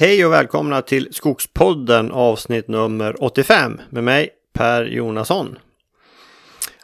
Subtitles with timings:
[0.00, 5.58] Hej och välkomna till Skogspodden avsnitt nummer 85 med mig Per Jonasson.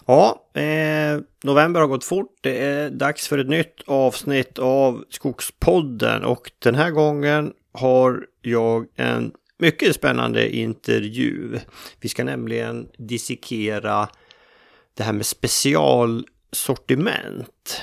[0.06, 2.36] Ja, eh, november har gått fort.
[2.40, 8.86] Det är dags för ett nytt avsnitt av Skogspodden och den här gången har jag
[8.96, 11.58] en mycket spännande intervju.
[12.00, 14.08] Vi ska nämligen dissekera
[14.94, 17.82] det här med specialsortiment.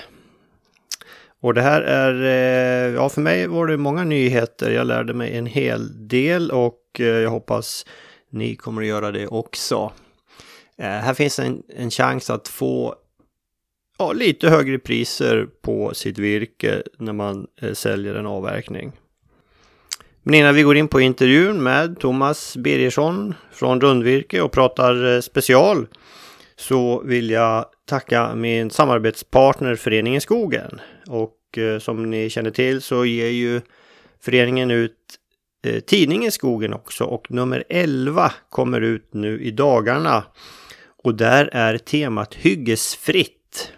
[1.41, 4.71] Och det här är, eh, ja för mig var det många nyheter.
[4.71, 7.85] Jag lärde mig en hel del och eh, jag hoppas
[8.29, 9.91] ni kommer att göra det också.
[10.77, 12.95] Eh, här finns en, en chans att få
[13.97, 18.91] ja, lite högre priser på sitt virke när man säljer en avverkning.
[20.23, 25.87] Men innan vi går in på intervjun med Thomas Birgersson från Rundvirke och pratar special
[26.55, 30.81] så vill jag tacka min samarbetspartner Föreningen Skogen.
[31.07, 33.61] Och eh, som ni känner till så ger ju
[34.21, 34.97] föreningen ut
[35.65, 40.23] eh, tidningen Skogen också och nummer 11 kommer ut nu i dagarna.
[41.03, 43.71] Och där är temat hyggesfritt.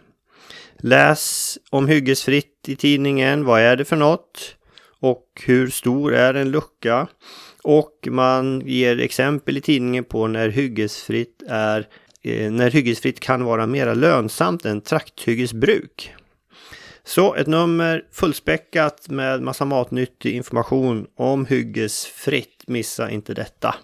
[0.77, 3.45] Läs om hyggesfritt i tidningen.
[3.45, 4.55] Vad är det för något?
[4.99, 7.07] Och hur stor är en lucka?
[7.63, 11.87] Och man ger exempel i tidningen på när hyggesfritt är
[12.23, 16.13] Eh, när hyggesfritt kan vara mera lönsamt än trakthyggesbruk.
[17.03, 22.63] Så ett nummer fullspäckat med massa matnyttig information om hyggesfritt.
[22.67, 23.75] Missa inte detta.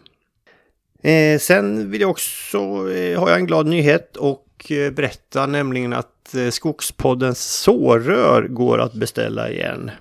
[1.04, 2.58] Eh, sen vill jag också,
[2.92, 8.80] eh, har jag en glad nyhet och eh, berätta nämligen att eh, Skogspoddens sårrör går
[8.80, 9.92] att beställa igen.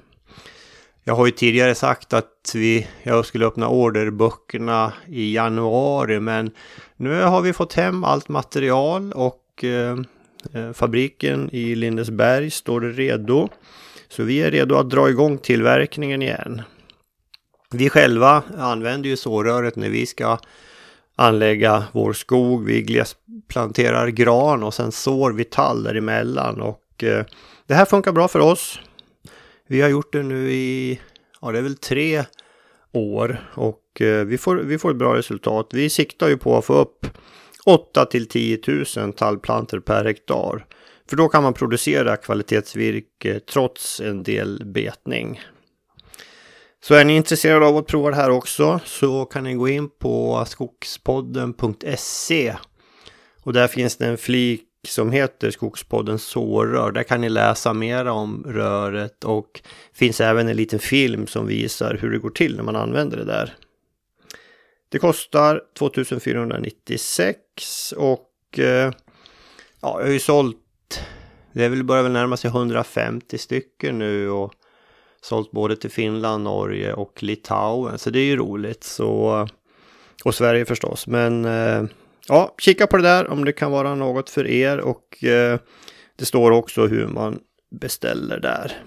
[1.08, 6.50] Jag har ju tidigare sagt att vi, jag skulle öppna orderböckerna i januari men
[6.96, 9.98] nu har vi fått hem allt material och eh,
[10.54, 13.48] eh fabriken i Lindesberg står redo.
[14.08, 16.62] Så vi är redo att dra igång tillverkningen igen.
[17.70, 20.38] Vi själva använder ju såröret när vi ska
[21.16, 22.64] anlägga vår skog.
[22.64, 27.24] Vi glesplanterar gran och sen sår vi tall däremellan och eh,
[27.66, 28.80] det här funkar bra för oss.
[29.70, 31.00] Vi har gjort det nu i,
[31.40, 32.24] ja det är väl tre
[32.92, 35.68] år och eh, vi får, vi får ett bra resultat.
[35.72, 37.06] Vi siktar ju på att få upp
[37.64, 38.60] 8 till 10
[38.96, 40.66] 000 tallplanter per hektar.
[41.08, 45.40] För då kan man producera kvalitetsvirke trots en del betning.
[46.80, 49.88] Så är ni intresserade av att prova det här också så kan ni gå in
[49.88, 52.56] på skogspodden.se
[53.42, 56.92] och där finns det en flik som heter Skogspodden sårrör.
[56.92, 59.60] Där kan ni läsa mer om röret och
[59.92, 63.24] finns även en liten film som visar hur det går till när man använder det
[63.24, 63.54] där.
[64.88, 67.38] Det kostar 2496
[67.96, 68.92] och eh,
[69.80, 71.00] ja, jag har ju sålt,
[71.52, 74.52] det är väl börjar väl närma sig 150 stycken nu och
[75.20, 77.98] sålt både till Finland, Norge och Litauen.
[77.98, 78.84] Så det är ju roligt.
[78.84, 79.48] Så,
[80.24, 81.06] och Sverige förstås.
[81.06, 81.84] Men eh,
[82.28, 85.58] ja, kika på det där om det kan vara något för er och eh,
[86.16, 87.40] det står också hur man
[87.70, 88.82] beställer där.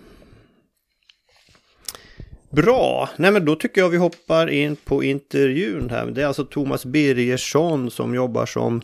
[2.49, 6.05] Bra, nej men då tycker jag vi hoppar in på intervjun här.
[6.05, 8.81] Det är alltså Thomas Birgersson som jobbar som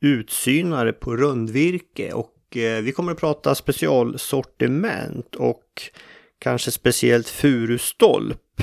[0.00, 5.64] utsynare på rundvirke och eh, vi kommer att prata specialsortiment och
[6.38, 8.62] kanske speciellt furustolp.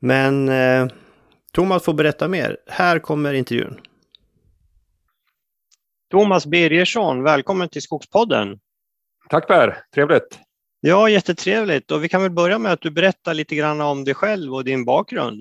[0.00, 0.86] Men eh,
[1.52, 2.56] Thomas får berätta mer.
[2.66, 3.80] Här kommer intervjun.
[6.10, 8.60] Thomas Birgersson, välkommen till Skogspodden.
[9.28, 10.38] Tack Per, trevligt.
[10.80, 11.90] Ja, jättetrevligt.
[11.90, 14.64] Och vi kan väl börja med att du berättar lite grann om dig själv och
[14.64, 15.40] din bakgrund.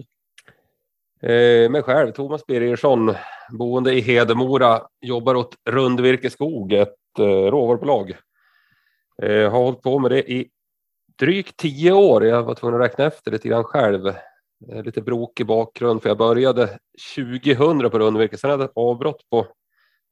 [1.22, 3.14] Eh, mig själv, Thomas Birgersson,
[3.52, 8.18] boende i Hedemora, jobbar åt Rundvirke Skog, ett eh, råvarubolag.
[9.22, 10.50] Eh, har hållit på med det i
[11.20, 12.26] drygt tio år.
[12.26, 14.14] Jag var tvungen att räkna efter lite grann själv.
[14.72, 16.80] Eh, lite brokig bakgrund för jag började
[17.16, 18.38] 2000 på Rundvirke.
[18.38, 19.48] Sen hade jag avbrott på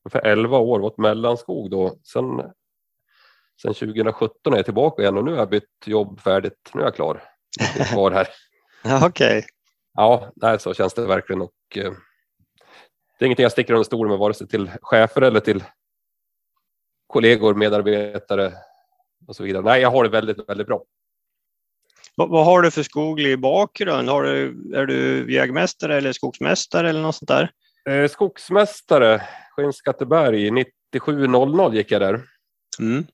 [0.05, 1.99] ungefär 11 år, var mellanskog då.
[2.03, 2.41] Sen,
[3.61, 6.71] sen 2017 är jag tillbaka igen och nu har jag bytt jobb färdigt.
[6.73, 7.23] Nu är jag klar.
[7.59, 8.27] Jag är kvar här.
[9.07, 9.37] Okej.
[9.37, 9.43] Okay.
[9.93, 11.93] Ja, nej, så känns det verkligen och eh,
[13.19, 15.63] det är ingenting jag sticker under stol med vare sig till chefer eller till
[17.07, 18.53] kollegor, medarbetare
[19.27, 19.63] och så vidare.
[19.63, 20.83] Nej, jag har det väldigt, väldigt bra.
[22.15, 24.09] Vad, vad, har du för skoglig bakgrund?
[24.09, 27.51] Har du, är du jägmästare eller skogsmästare eller något sånt där?
[27.89, 29.21] Eh, skogsmästare,
[29.51, 32.21] Skinnskatteberg, 9700 gick jag där.
[32.79, 33.05] Mm.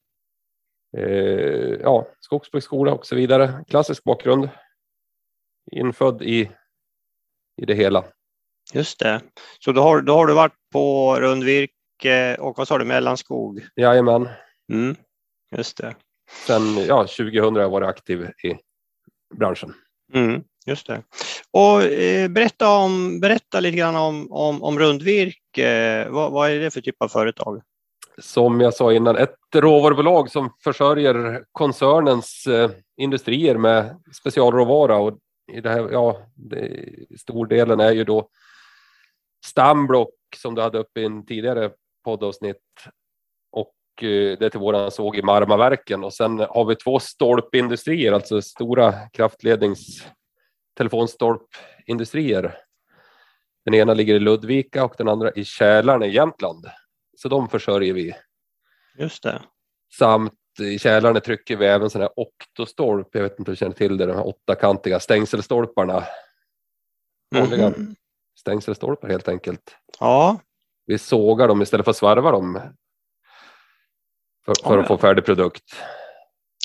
[0.98, 3.65] Eh, ja, skogsbruksskola och så vidare.
[3.68, 4.50] Klassisk bakgrund.
[5.71, 6.51] Infödd i,
[7.62, 8.03] i det hela.
[8.74, 9.21] Just det.
[9.59, 13.68] Så då har, då har du varit på rundvirke och vad sa du, mellanskog?
[13.75, 14.30] Jajamän.
[14.74, 14.95] Mm.
[15.57, 15.95] Just det.
[16.48, 18.57] Sen ja, 2000 har jag varit aktiv i
[19.31, 19.74] branschen.
[20.13, 21.04] Mm, just det.
[21.51, 26.07] Och eh, berätta, om, berätta lite grann om, om, om Rundvirke.
[26.10, 27.62] Vad, vad är det för typ av företag?
[28.18, 35.18] Som jag sa innan, ett råvarubolag som försörjer koncernens eh, industrier med specialråvara och
[35.51, 36.86] i det här, ja, det,
[37.19, 38.30] stor delen är ju då
[39.45, 41.72] stamblock som du hade uppe i en tidigare
[42.04, 42.92] poddavsnitt eh,
[43.95, 48.93] det är till våran såg i Marmaverken och sen har vi två stolpindustrier, alltså stora
[49.13, 50.05] kraftlednings
[50.77, 52.57] telefonstolpindustrier.
[53.65, 56.65] Den ena ligger i Ludvika och den andra i Kälarne i Jämtland.
[57.17, 58.13] Så de försörjer vi.
[58.97, 59.41] Just det.
[59.97, 63.07] Samt i Kälarne trycker vi även sådana här oktostolp.
[63.11, 66.03] Jag vet inte om du känner till det, de här åttakantiga stängselstolparna.
[67.35, 67.95] Vanliga mm.
[68.39, 69.75] stängselstolpar helt enkelt.
[69.99, 70.39] Ja.
[70.85, 72.59] Vi sågar dem istället för att svarva dem.
[74.45, 75.63] För, för ja, att få färdig produkt.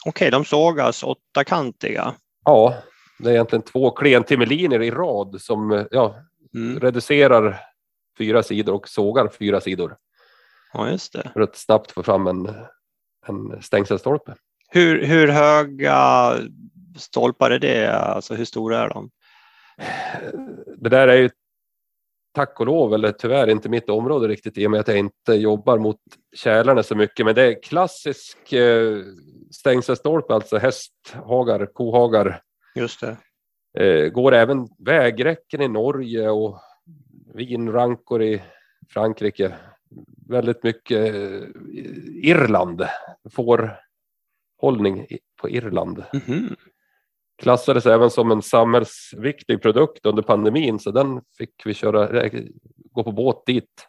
[0.07, 2.15] Okej, de sågas åttakantiga.
[2.45, 2.75] Ja,
[3.19, 6.17] det är egentligen två klentimmerlinjer i rad som ja,
[6.55, 6.81] mm.
[6.81, 7.61] reducerar
[8.19, 9.97] fyra sidor och sågar fyra sidor.
[10.73, 11.31] Ja, just det.
[11.33, 12.55] För att snabbt få fram en,
[13.27, 14.35] en stängselstolpe.
[14.69, 16.33] Hur, hur höga
[16.97, 17.93] stolpar är det?
[17.93, 19.11] Alltså hur stora är de?
[20.77, 21.31] Det där är ju
[22.37, 25.35] tack och lov, eller tyvärr inte mitt område riktigt i och med att jag inte
[25.35, 26.01] jobbar mot
[26.35, 27.27] kälarna så mycket.
[27.27, 28.99] Men det är klassisk eh,
[29.51, 32.41] stängselstolpe, alltså hästhagar, kohagar.
[32.75, 33.17] Just det.
[33.85, 36.59] Eh, går även vägräcken i Norge och
[37.35, 38.43] vinrankor i
[38.89, 39.55] Frankrike
[40.29, 41.43] väldigt mycket eh,
[42.23, 42.87] Irland,
[43.31, 45.07] fårhållning
[45.41, 46.05] på Irland.
[46.13, 46.57] Mm -hmm.
[47.43, 52.43] Klassades även som en samhällsviktig produkt under pandemin så den fick vi köra, eh,
[52.93, 53.89] gå på båt dit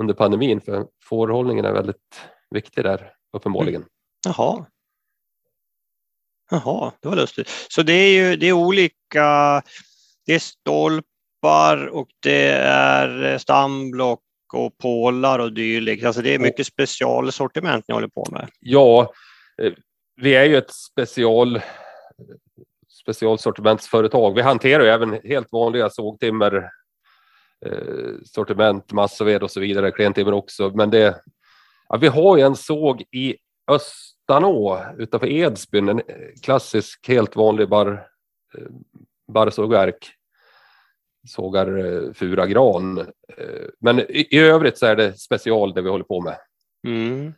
[0.00, 2.20] under pandemin för fårhållningen är väldigt
[2.50, 3.80] viktig där uppenbarligen.
[3.80, 3.88] Mm.
[4.26, 4.66] Jaha.
[6.50, 7.48] Jaha, det var lustigt.
[7.68, 9.62] Så det är ju det är olika,
[10.26, 14.22] det är stolpar och det är stamblock
[14.52, 16.04] och pålar och dylikt.
[16.04, 18.48] Alltså det är mycket specialsortiment ni håller på med.
[18.60, 19.12] Ja,
[19.62, 19.72] eh,
[20.16, 21.60] vi är ju ett special
[23.08, 24.34] specialsortimentsföretag.
[24.34, 26.70] Vi hanterar ju även helt vanliga sågtimmer,
[27.66, 30.70] eh, sortiment, massaved och så vidare, klentimmer också.
[30.74, 31.22] Men det,
[31.88, 33.36] ja, vi har ju en såg i
[33.70, 36.02] Östanå utanför Edsbyn, en
[36.42, 38.06] klassisk helt vanlig bar,
[38.58, 38.66] eh,
[39.32, 40.10] barrsågverk
[41.28, 42.98] sågar eh, fura gran.
[43.38, 46.36] Eh, men i, i, övrigt så är det special det vi håller på med.
[46.86, 47.34] Mm.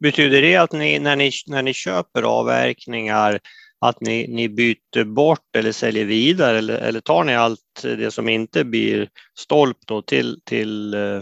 [0.00, 3.40] Betyder det att ni när, ni när ni köper avverkningar
[3.80, 8.28] att ni, ni byter bort eller säljer vidare eller, eller tar ni allt det som
[8.28, 9.08] inte blir
[9.38, 11.20] stolp då till, till, eh,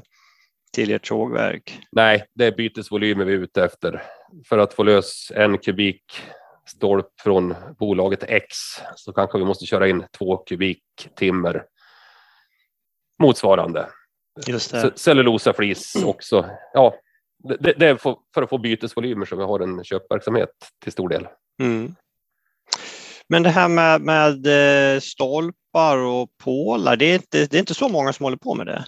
[0.73, 1.79] till ert sågverk?
[1.93, 4.03] Nej, det är bytesvolymer vi är ute efter.
[4.49, 6.03] För att få lös en kubik
[6.67, 8.57] stolp från bolaget X
[8.97, 10.83] så kanske vi måste köra in två kubik
[11.17, 11.65] timmer
[13.23, 13.89] motsvarande.
[14.47, 14.93] Just det.
[14.99, 16.51] Cellulosaflis också.
[16.73, 16.95] Ja,
[17.39, 20.51] det, det, är för, för, att få bytesvolymer som vi har en köpverksamhet
[20.83, 21.29] till stor del.
[21.63, 21.95] Mm.
[23.29, 24.47] Men det här med, med
[24.95, 28.55] eh, stolpar och pålar, det är, inte, det är inte så många som håller på
[28.55, 28.85] med det?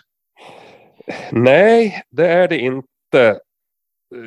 [1.33, 3.41] Nej, det är det inte.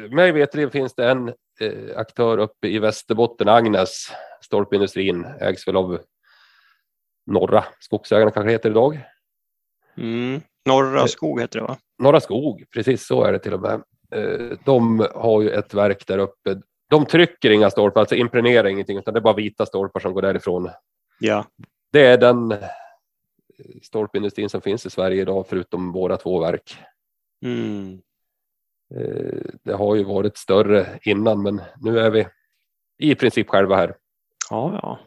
[0.09, 1.27] Mig veterligen finns det en
[1.59, 4.07] eh, aktör uppe i Västerbotten, Agnes.
[4.41, 5.99] Stolpindustrin ägs väl av
[7.25, 8.99] Norra Skogsägarna kanske heter idag.
[9.97, 10.41] Mm.
[10.65, 11.77] Norra eh, Skog heter det va?
[11.99, 13.83] Norra Skog, precis så är det till och med.
[14.15, 16.61] Eh, de har ju ett verk där uppe.
[16.91, 20.21] De trycker inga stolpar, alltså impregnerar ingenting, utan det är bara vita stolpar som går
[20.21, 20.69] därifrån.
[21.19, 21.45] Ja.
[21.91, 22.55] Det är den
[23.81, 26.77] stolpindustrin som finns i Sverige idag, förutom våra två verk.
[27.45, 28.01] Mm.
[28.95, 32.27] Eh, det har ju varit större innan, men nu är vi
[32.97, 33.95] i princip själva här.
[34.49, 34.99] Ja, ja.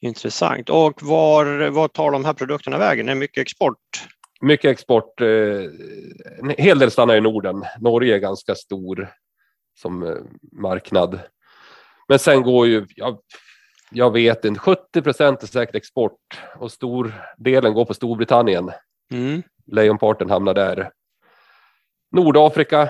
[0.00, 0.70] Intressant.
[0.70, 3.08] Och var, var tar de här produkterna vägen?
[3.08, 3.78] Är det mycket export?
[4.40, 5.20] Mycket export.
[5.20, 5.26] Eh,
[6.38, 7.64] en hel del stannar i Norden.
[7.80, 9.08] Norge är ganska stor
[9.74, 10.16] som eh,
[10.52, 11.20] marknad.
[12.08, 13.18] Men sen går ju, jag,
[13.90, 18.70] jag vet inte, 70 procent är säkert export och stor delen går på Storbritannien.
[19.10, 19.42] Mm.
[19.66, 20.90] Lejonparten hamnar där.
[22.10, 22.88] Nordafrika.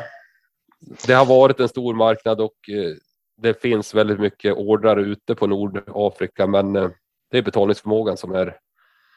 [1.06, 2.96] Det har varit en stor marknad och eh,
[3.36, 6.90] det finns väldigt mycket ordrar ute på Nordafrika, men eh,
[7.30, 8.58] det är betalningsförmågan som är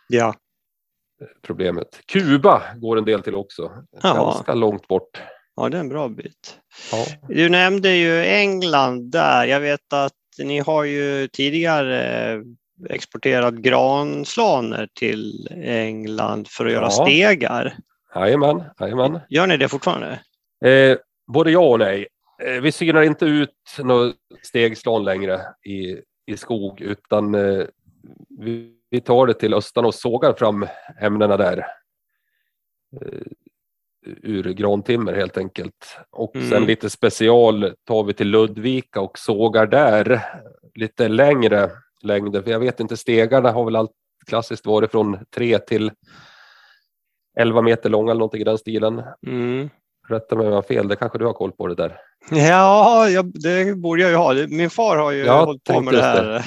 [0.08, 0.34] ja.
[1.42, 2.02] problemet.
[2.06, 4.14] Kuba går en del till också, Jaha.
[4.14, 5.22] ganska långt bort.
[5.56, 6.60] Ja, det är en bra bit.
[6.92, 7.06] Ja.
[7.28, 9.46] Du nämnde ju England där.
[9.46, 12.42] Jag vet att ni har ju tidigare eh,
[12.90, 16.90] exporterat granslaner till England för att göra ja.
[17.06, 17.76] stegar.
[18.16, 19.20] Jajamän, jajamän.
[19.30, 20.20] Gör ni det fortfarande?
[20.66, 20.98] Eh,
[21.28, 22.08] både ja och nej.
[22.44, 27.66] Eh, vi synar inte ut något stegslån längre i i skog utan eh,
[28.30, 30.68] vi, vi tar det till Östan och sågar fram
[31.02, 31.66] ämnena där.
[34.24, 35.98] Ur grantimmer helt enkelt.
[36.12, 36.50] Och Mm.
[36.50, 40.22] sen lite special tar vi till Ludvika och sågar där
[40.76, 41.72] lite längre
[42.04, 42.42] längder.
[42.42, 43.92] För jag vet inte, stegarna har väl allt
[44.28, 45.92] klassiskt varit från 3 till
[47.40, 49.04] 11 meter långa eller någonting i den stilen.
[49.28, 49.70] Mm.
[50.08, 52.00] Rätta mig om jag har fel, det kanske du har koll på det där.
[52.32, 54.34] Ja, jag, det borde jag ju ha.
[54.34, 56.46] Min far har ju Ja, hållit på med det här.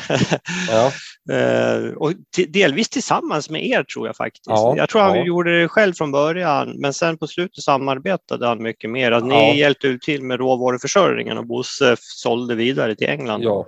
[0.70, 0.92] Ja,
[1.32, 2.12] Eh, och
[2.48, 4.46] delvis tillsammans med er tror jag faktiskt.
[4.46, 5.24] Ja, jag tror han ja.
[5.24, 9.12] gjorde det själv från början, men sen på slutet samarbetade han mycket mer.
[9.12, 9.24] Att.
[9.24, 13.42] Ni hjälpte till med råvaruförsörjningen och Bosse sålde vidare till England.
[13.42, 13.66] ja.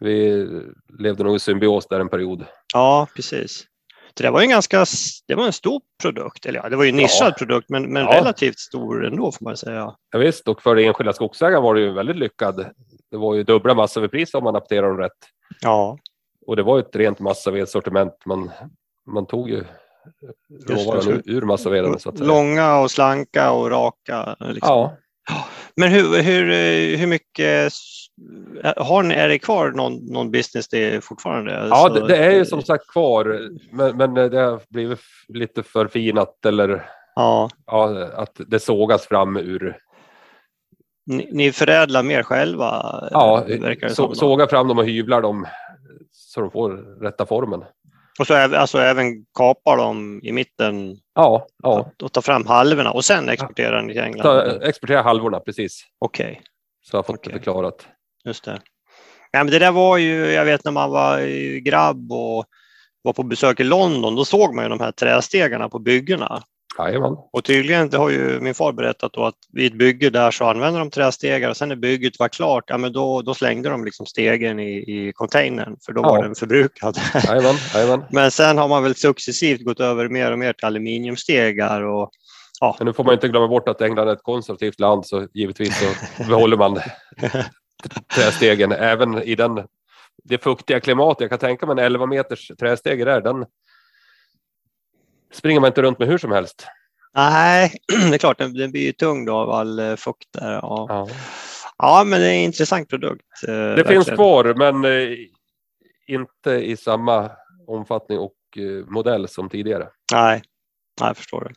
[0.00, 0.46] Vi
[0.98, 2.44] levde nog i symbios där en period.
[2.74, 3.64] Ja, precis.
[4.16, 4.84] Så det var ju en ganska,
[5.28, 6.46] det var en stor produkt.
[6.46, 7.34] Eller ja, det var ju en nischad Ja.
[7.38, 8.12] produkt, men, men Ja.
[8.14, 9.94] relativt stor ändå får man säga.
[10.12, 12.66] Ja, visst, och för enskilda skogsägare var det ju väldigt lyckad.
[13.10, 15.12] Det var ju dubbla massavepris om man apterar dem rätt.
[15.60, 15.98] Ja,
[16.46, 18.12] Och det var ju ett rent massavedssortiment.
[18.26, 18.50] Man,
[19.06, 19.64] man tog ju
[20.68, 22.28] råvaran ur, ur massaveden så att säga.
[22.28, 24.36] långa och slanka och raka.
[24.40, 24.58] Liksom.
[24.68, 24.96] Ja,
[25.76, 26.46] Men hur, hur,
[26.96, 27.72] hur mycket
[28.76, 31.66] har ni, är det kvar någon, någon business det fortfarande?
[31.70, 33.40] ja Så- det, det är ju som sagt kvar.
[33.72, 39.76] Men, men det har blivit lite förfinat eller Ja, ja, att det sågas fram ur.
[41.06, 42.66] ni, ni förädlar mer själva?
[43.10, 43.46] Ja,
[43.88, 45.46] så, sågar fram dem och hyvlar dem
[46.12, 46.70] så de får
[47.02, 47.64] rätta formen.
[48.18, 51.90] Och så även, alltså även kapar dem i mitten Ja, ja.
[52.02, 54.22] och tar fram halvorna och sen exporterar ni till England?
[54.22, 54.68] Ta, eller?
[54.68, 55.80] exportera halvorna precis.
[55.98, 56.42] Okej.
[56.82, 57.32] Så jag har fått Okej.
[57.32, 57.86] det förklarat.
[58.26, 58.60] Just det.
[59.30, 61.20] Ja, men det där var ju, jag vet när man var
[61.58, 62.44] grabb och
[63.02, 66.42] var på besök i London, då såg man ju de här trästegarna på byggena.
[66.78, 67.16] Jajamän.
[67.32, 70.44] Och tydligen, det har ju min far berättat då, att vid ett bygge där så
[70.44, 73.84] använder de trästegar och sen när bygget var klart, ja men då, då slängde de
[73.84, 76.08] liksom stegen i, i containern för då Ja.
[76.08, 76.98] var den förbrukad.
[77.14, 78.04] Jajamän, jajamän.
[78.10, 82.10] men sen har man väl successivt gått över mer och mer till aluminiumstegar och
[82.78, 85.78] Men nu får man inte glömma bort att England är ett konservativt land så givetvis
[85.80, 85.86] så
[86.28, 86.74] behåller man
[88.14, 89.66] trästegen även i den,
[90.24, 91.20] det fuktiga klimatet.
[91.20, 93.46] Jag kan tänka mig en 11 meters trästege där, den
[95.32, 96.66] springer man inte runt med hur som helst.
[97.14, 97.72] nej,
[98.10, 100.52] det är klart, den, blir ju tung då av all eh, fukt där.
[100.52, 100.86] Ja.
[100.88, 101.08] Ja.
[101.78, 103.22] ja, men det är en intressant produkt.
[103.48, 104.04] eh, Det verkligen.
[104.04, 105.16] finns kvar men eh,
[106.06, 107.30] inte i samma
[107.66, 108.32] omfattning och
[108.86, 109.88] modell som tidigare.
[110.12, 110.42] Nej,
[111.00, 111.54] nej jag förstår det.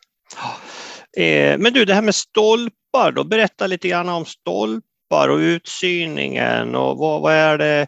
[1.60, 4.26] Men du, det här med stolpar då, berätta lite grann om
[5.10, 7.88] stolpar och utsyningen och vad, vad är det?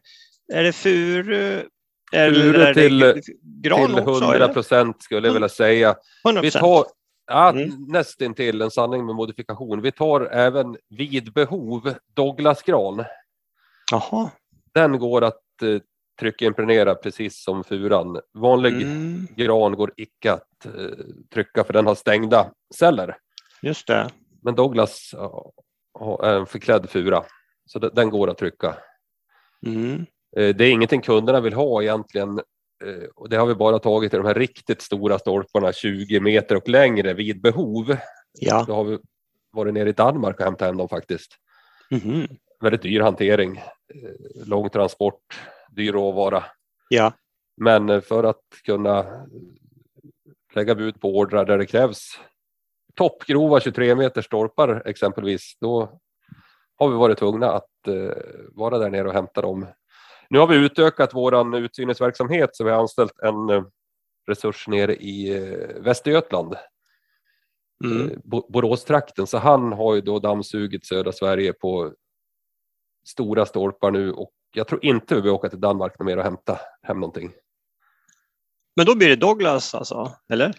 [0.54, 1.64] Är det furu?
[2.12, 3.22] Furu till-
[3.62, 4.12] gran Till också?
[4.24, 4.54] 100 eller?
[4.54, 5.96] procent skulle jag vilja säga.
[6.26, 6.86] 100 Vi tar
[7.28, 7.86] ja, Mm.
[7.88, 9.82] nästintill en sanning med modifikation.
[9.82, 13.04] Vi tar även vid behov Douglasgran.
[13.92, 14.30] Jaha.
[14.74, 15.82] Den går att eh,
[16.20, 18.20] tryckimpregnera precis som furan.
[18.34, 20.72] Vanlig Mm, gran går icke att eh,
[21.34, 23.18] trycka för den har stängda celler.
[23.62, 24.10] just det.
[24.44, 25.16] Men Douglas
[26.24, 27.24] en förklädd fura
[27.66, 28.78] så de- den går att trycka.
[29.66, 30.06] Mm.
[30.38, 32.38] Eh, Det är ingenting kunderna vill ha egentligen.
[32.86, 36.56] eh, Och det har vi bara tagit i de här riktigt stora stolparna 20 meter
[36.58, 37.98] och längre vid behov.
[38.40, 38.64] Ja.
[38.68, 39.00] Då har vi
[39.52, 41.38] varit nere i Danmark och hämtat hem dem faktiskt.
[41.92, 42.28] Mhm.
[42.60, 45.40] Väldigt dyr hantering, eh, lång transport,
[45.72, 46.44] dyr råvara.
[46.90, 47.14] Ja.
[47.58, 49.06] Men eh, för att kunna
[50.56, 52.20] lägga bud på ordrar där det krävs
[52.96, 56.00] toppgrova 23 meter stolpar exempelvis, då
[56.78, 58.18] har vi varit tvungna att eh,
[58.52, 59.68] vara där nere och hämta dem.
[60.30, 63.64] Nu har vi utökat våran utsyningsverksamhet så vi har anställt en eh,
[64.28, 66.56] resurs nere i eh, Västergötland,
[67.84, 68.22] Mm.
[68.24, 71.94] Bo- Boråstrakten, så han har ju då dammsugit södra Sverige på
[73.08, 76.60] stora stolpar nu och jag tror inte vi vill åka till Danmark mer och hämta
[76.82, 77.32] hem någonting.
[78.76, 80.54] Men då blir det Douglas alltså, eller?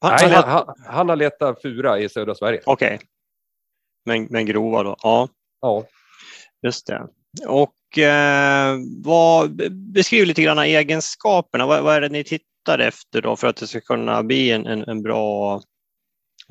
[0.00, 2.60] Han, Nej, han, han, han, har letat fura i södra Sverige.
[2.66, 3.00] Okej.
[4.04, 4.96] Men, men grova då?
[5.02, 5.28] Ja.
[5.60, 5.84] Ja.
[6.62, 7.06] Just det.
[7.46, 11.66] Och eh, vad, be- beskriv lite grann egenskaperna.
[11.66, 14.66] Vad, vad är det ni tittar efter då för att det ska kunna bli en,
[14.66, 15.60] en, en bra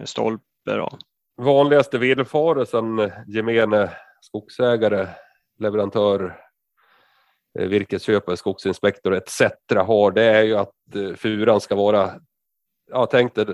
[0.06, 0.44] stolpe?
[0.66, 0.98] Då?
[1.42, 5.08] Vanligaste villfarelsen gemene skogsägare,
[5.60, 6.40] leverantör,
[7.60, 9.42] eh, virkesköpare, skogsinspektor etc.
[9.70, 12.14] har, det är ju att eh, furan ska vara,
[12.92, 13.46] ja tänk dig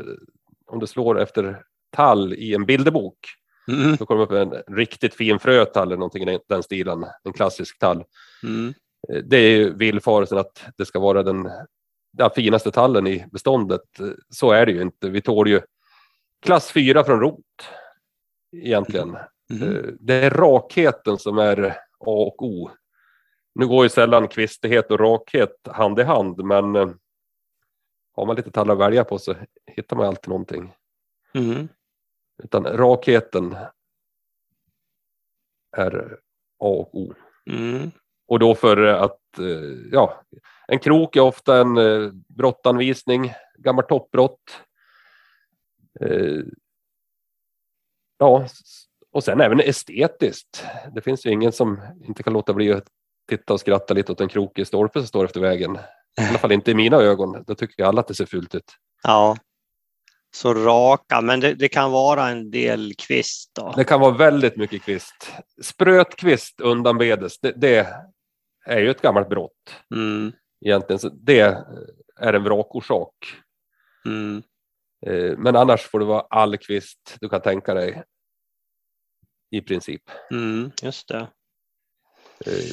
[0.65, 1.63] om du slår efter
[1.95, 3.17] tall i en bilderbok,
[3.67, 3.95] Mm.
[3.95, 7.79] då kommer det upp en riktigt fin frötall eller någonting i den stilen, en klassisk
[7.79, 8.03] tall.
[8.43, 8.73] Mm.
[9.13, 11.49] Eh, Det är ju villfarelsen att det ska vara den,
[12.17, 13.99] den finaste tallen i beståndet.
[13.99, 15.09] Eh, Så är det ju inte.
[15.09, 15.61] Vi tål ju
[16.41, 17.39] klass 4 från rot
[18.55, 19.17] egentligen.
[19.51, 19.75] Mm.
[19.75, 21.75] Eh, Det är rakheten som är A
[22.27, 22.69] och O.
[23.55, 26.89] Nu går ju sällan kvistighet och rakhet hand i hand, men eh,
[28.13, 30.73] har man lite tallar att välja på så hittar man alltid någonting.
[31.33, 31.67] Mm.
[32.43, 33.55] Utan rakheten
[35.77, 36.19] är
[36.59, 37.13] A och O.
[37.45, 37.91] Mm.
[38.27, 40.23] Och då för att, eh, ja,
[40.67, 44.61] en krok är ofta en eh, brottanvisning, gammalt toppbrott.
[45.99, 46.43] Eh,
[48.23, 48.47] Ja,
[49.11, 50.65] och sen även estetiskt.
[50.95, 52.87] Det finns ju ingen som inte kan låta bli att
[53.29, 55.77] titta och skratta lite åt en krokig stolpe som står efter vägen.
[56.21, 57.43] I alla fall inte i mina ögon.
[57.47, 58.75] Då tycker jag alla att det ser fult ut.
[59.03, 59.37] Ja.
[60.35, 63.73] Så raka, men det, det kan vara en del kvist då.
[63.75, 65.31] Det kan vara väldigt mycket kvist.
[65.61, 67.87] Sprötkvist undanbedes, det, det
[68.65, 70.31] är ju ett gammalt brott Mm.
[70.65, 70.99] egentligen.
[70.99, 71.39] Så det
[72.19, 73.13] är en vrakorsak.
[74.05, 74.43] Mm.
[75.05, 78.03] Eh, Men annars får det vara all kvist du kan tänka dig.
[79.51, 80.01] I princip.
[80.31, 80.71] Mm.
[80.81, 81.27] Just det.
[82.45, 82.71] Eh,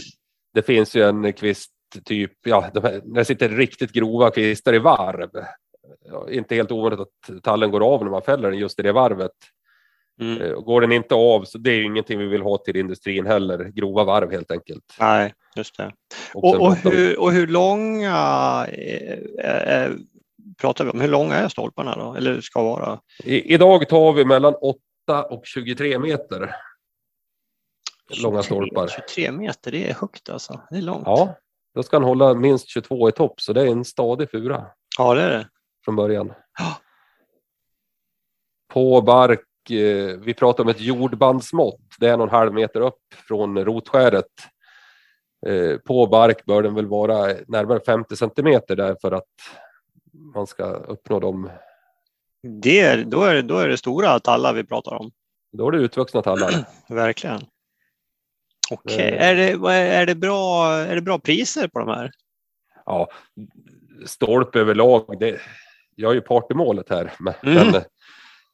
[0.55, 1.71] Det finns ju en kvist
[2.05, 5.31] typ, ja, när det sitter riktigt grova kvistar i varv.
[6.31, 9.33] Inte helt ovanligt att tallen går av när man fäller den just i det varvet.
[10.21, 10.43] Mm.
[10.43, 13.27] Eh, Går den inte av så det är ju ingenting vi vill ha till industrin
[13.27, 13.65] heller.
[13.65, 14.97] Grova varv helt enkelt.
[15.01, 15.93] Nej, just det.
[16.35, 19.93] Och Och, och, hur, och hur långa eh, eh,
[20.61, 21.01] pratar vi om?
[21.01, 22.15] Hur långa är stolparna då?
[22.15, 23.01] Eller ska vara?
[23.25, 24.79] I, idag tar vi mellan 8
[25.31, 26.55] och 23 meter.
[28.23, 28.89] Långa 23 stolpar.
[28.89, 30.61] 23 meter, det är högt alltså.
[30.71, 31.03] Det är långt.
[31.07, 31.37] Ja,
[31.75, 34.67] då ska han hålla minst 22 i topp så det är en stadig fura
[34.99, 35.49] ja det är det.
[35.85, 36.33] från början.
[36.59, 36.77] Ja.
[38.73, 41.81] På bark, eh, vi pratar om ett jordbandsmått.
[41.99, 44.27] Det är en och en halv meter upp från rotskäret.
[45.47, 49.25] Eh, På bark bör den väl vara närmare 50 centimeter där för att
[50.35, 51.51] man ska uppnå dem.
[52.63, 55.11] det då, är då är det stora tallar vi pratar om.
[55.53, 56.53] Då är det utvuxna tallar.
[56.89, 57.41] Verkligen.
[58.71, 59.29] Okej, Eh.
[59.29, 62.11] är, det, är, det bra, är det bra priser på de här?
[62.87, 63.09] Ja,
[64.07, 65.17] stolp överlag.
[65.21, 65.41] Det,
[65.95, 67.13] jag är ju part i målet här.
[67.19, 67.75] Men, Mm.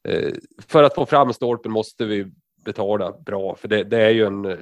[0.07, 0.33] eh,
[0.67, 2.31] för att få fram stolpen måste vi
[2.65, 3.55] betala bra.
[3.55, 4.57] För det, det är ju en eh,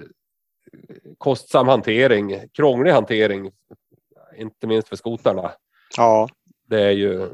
[1.18, 3.52] kostsam hantering, krånglig hantering.
[4.38, 5.52] Inte minst för skotarna.
[5.98, 6.30] Ja,
[6.70, 7.30] Det är ju.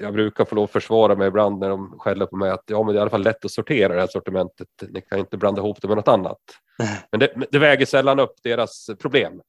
[0.00, 2.82] Jag brukar få lov att försvara mig ibland när de skäller på mig att ja,
[2.82, 4.68] men det är i alla fall lätt att sortera det här sortimentet.
[4.88, 6.38] Ni kan inte blanda ihop det med något annat.
[7.10, 9.40] Men det, det väger sällan upp deras problem.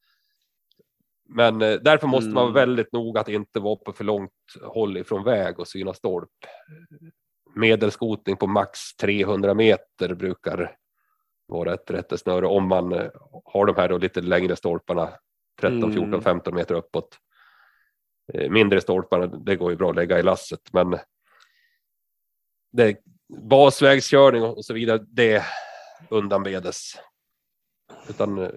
[1.30, 2.54] Men eh, därför måste man Mm.
[2.54, 6.30] vara väldigt noga att inte vara på för långt håll ifrån väg och syna stolp.
[7.56, 10.76] Medelskotning på max 300 meter brukar
[11.48, 13.10] vara ett rättesnöre om man eh,
[13.46, 15.10] har de här då lite längre stolparna
[15.62, 15.94] 13, Mm.
[15.94, 17.18] 14, 15 meter uppåt.
[18.34, 20.98] Eh, Mindre stolparna, det går ju bra att lägga i lasset, men
[22.72, 22.98] det,
[23.42, 25.44] basvägskörning och så vidare, det
[26.10, 26.94] undanbedes.
[28.10, 28.50] Utan eh,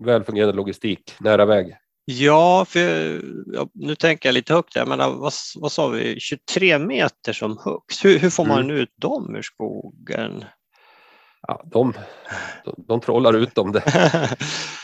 [0.00, 1.76] väl fungerande logistik, nära väg.
[2.04, 3.20] ja, för,
[3.54, 7.58] ja, nu tänker jag lite högt där, men vad, vad sa vi, 23 meter som
[7.64, 8.04] högst.
[8.04, 8.76] Hur, hur får man Mm.
[8.76, 10.44] ut dem ur skogen?
[11.48, 11.92] Ja, de,
[12.64, 13.72] de, de trollar ut dem.
[13.72, 13.82] Det,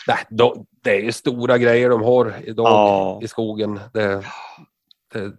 [0.09, 3.21] nej, de, det är ju stora grejer de har idag Ja.
[3.23, 3.81] i skogen.
[3.93, 4.23] Det,
[5.13, 5.33] det,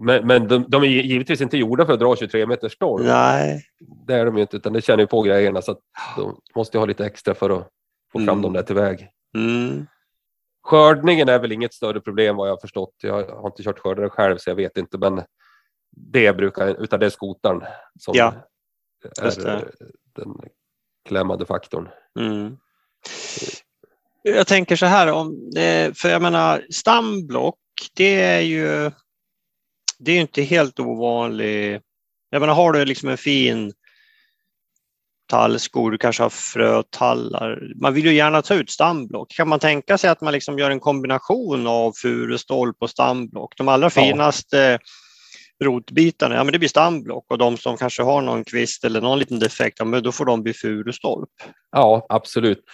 [0.00, 3.04] men men de, de är givetvis inte gjorda för att dra 23 meter stolp.
[3.06, 3.62] Nej,
[4.06, 5.78] Det är de ju inte, utan det känner ju på grejerna så att
[6.16, 7.68] de måste ha lite extra för att
[8.12, 8.42] få fram Mm.
[8.42, 9.08] dem där till väg.
[9.36, 9.86] mm.
[10.62, 12.94] Skördningen är väl inget större problem vad jag har förstått.
[13.02, 15.22] Jag har inte kört skördare själv så jag vet inte, men
[15.96, 17.62] det brukar, utan det är skotaren
[18.00, 18.34] som Ja,
[19.22, 19.64] är
[20.16, 20.34] den
[21.08, 21.88] klämmande faktorn.
[22.18, 22.56] Mm.
[24.22, 27.58] Jag tänker så här, om det, för jag menar stamblock,
[27.94, 28.90] det är ju
[29.98, 31.82] det är inte helt ovanligt.
[32.30, 33.72] Jag menar, har du liksom en fin
[35.30, 37.72] tallskog, du kanske har frötallar.
[37.80, 39.30] Man vill ju gärna ta ut stamblock.
[39.30, 43.56] Kan man tänka sig att man liksom gör en kombination av furustolp och stamblock?
[43.56, 43.90] De allra Ja.
[43.90, 44.78] finaste
[45.62, 49.18] rotbitarna, ja men det blir stamblock och de som kanske har någon kvist eller någon
[49.18, 51.28] liten defekt, ja, men då får de bli furustolp.
[51.72, 52.64] Ja, absolut.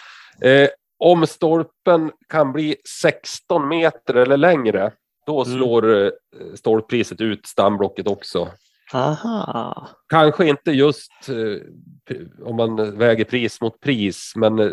[0.41, 0.69] Eh,
[0.99, 4.91] om stolpen kan bli 16 meter eller längre,
[5.25, 5.57] då Mm.
[5.57, 6.11] slår eh,
[6.55, 8.49] stolppriset ut stamblocket också.
[8.93, 9.87] Aha.
[10.09, 14.71] Kanske inte just eh, om man väger pris mot pris, men eh,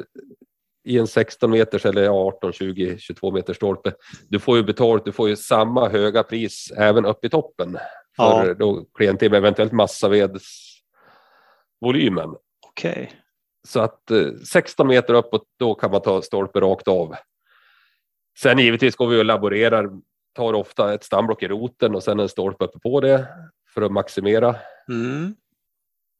[0.86, 3.92] i en 16 meters eller 18, 20, 22 meters stolpe.
[4.28, 7.78] Du får ju betalt, du får ju samma höga pris även upp i toppen.
[8.16, 8.54] För Ja.
[8.54, 12.34] då klientel med eventuellt massavedsvolymen.
[12.66, 13.12] Okej.
[13.68, 17.14] Så att eh, 16 meter uppåt, då kan man ta stolpe rakt av.
[18.38, 19.90] Sen givetvis går vi och laborerar,
[20.34, 23.26] tar ofta ett stamblock i roten och sen en stolpe uppe på det
[23.74, 24.56] för att maximera
[24.88, 25.34] Mm.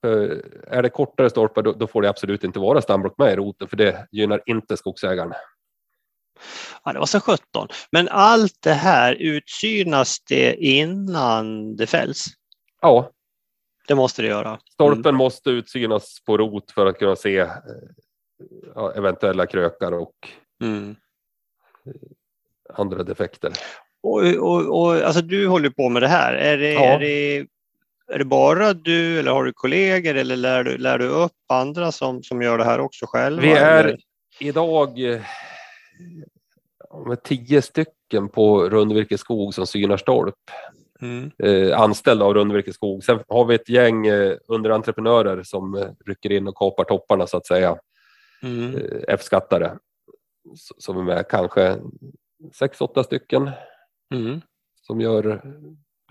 [0.02, 3.36] För är det kortare stolpar då, då får det absolut inte vara stamblock med i
[3.36, 5.32] roten för det gynnar inte skogsägaren.
[6.84, 7.68] Ja, det var så 17.
[7.90, 12.24] Men allt det här utsynas det innan det fälls?
[12.80, 13.10] Ja.
[13.88, 14.58] Det måste det göra.
[14.72, 15.16] Stolpen mm.
[15.16, 17.46] måste utsynas på rot för att kunna se
[18.74, 20.28] ja, eventuella krökar och
[20.62, 20.96] mm.
[22.74, 23.52] andra defekter.
[24.02, 26.34] Och, och, och, alltså du håller på med det här.
[26.34, 26.80] Är det, ja.
[26.80, 27.46] är, det,
[28.12, 31.92] är det bara du eller har du kollegor eller lär du, lär du upp andra
[31.92, 33.42] som, som gör det här också själva?
[33.42, 33.98] Vi är eller?
[34.40, 34.98] idag
[37.06, 40.50] med tio stycken på Rundvirke skog som synar stolp.
[41.00, 41.30] Mm.
[41.38, 43.04] Eh, anställda av Rundvirke skog.
[43.04, 47.36] Sen har vi ett gäng eh, underentreprenörer som eh, rycker in och kapar topparna så
[47.36, 47.78] att säga.
[48.42, 48.76] Mm.
[48.76, 49.78] Eh, F-skattare
[50.78, 51.78] som är med kanske
[52.52, 53.50] sex, åtta stycken
[54.14, 54.40] mm.
[54.82, 55.42] som gör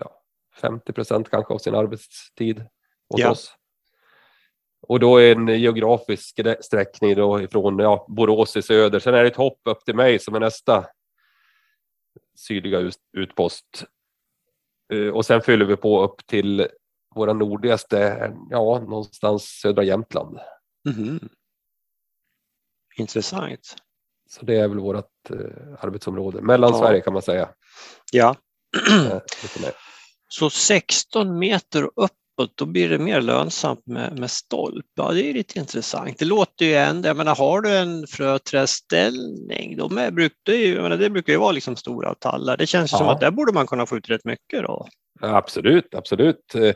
[0.00, 0.22] ja,
[0.60, 2.58] 50 procent kanske av sin arbetstid
[3.08, 3.30] åt ja.
[3.30, 3.54] oss.
[4.88, 8.98] Och då är en geografisk sträckning då ifrån ja, Borås i söder.
[8.98, 10.86] Sen är det ett hopp upp till mig som är nästa
[12.38, 13.84] sydliga utpost.
[14.92, 16.68] Eh, och sen fyller vi på upp till
[17.14, 20.38] våra nordligaste, ja, någonstans södra Jämtland.
[20.96, 21.28] Mm.
[22.96, 23.76] Intressant.
[24.30, 25.36] Så det är väl vårt eh,
[25.80, 26.42] arbetsområde.
[26.42, 27.04] Mellansverige ja.
[27.04, 27.48] kan man säga.
[28.12, 28.36] Ja.
[30.28, 34.86] Så 16 meter upp uppåt, då blir det mer lönsamt med, med stolp.
[34.94, 36.18] Ja, det är lite intressant.
[36.18, 40.96] Det låter ju ändå, jag menar, har du en fröträdställning, de är, brukar ju, menar,
[40.96, 42.56] det brukar ju vara liksom stora tallar.
[42.56, 42.98] Det känns ja.
[42.98, 44.86] som att där borde man kunna få ut rätt mycket då.
[45.20, 46.54] absolut, absolut.
[46.54, 46.74] Eh,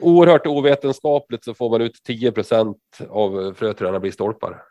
[0.00, 4.62] oerhört ovetenskapligt så får man ut 10 procent av fröträden blir stolpar.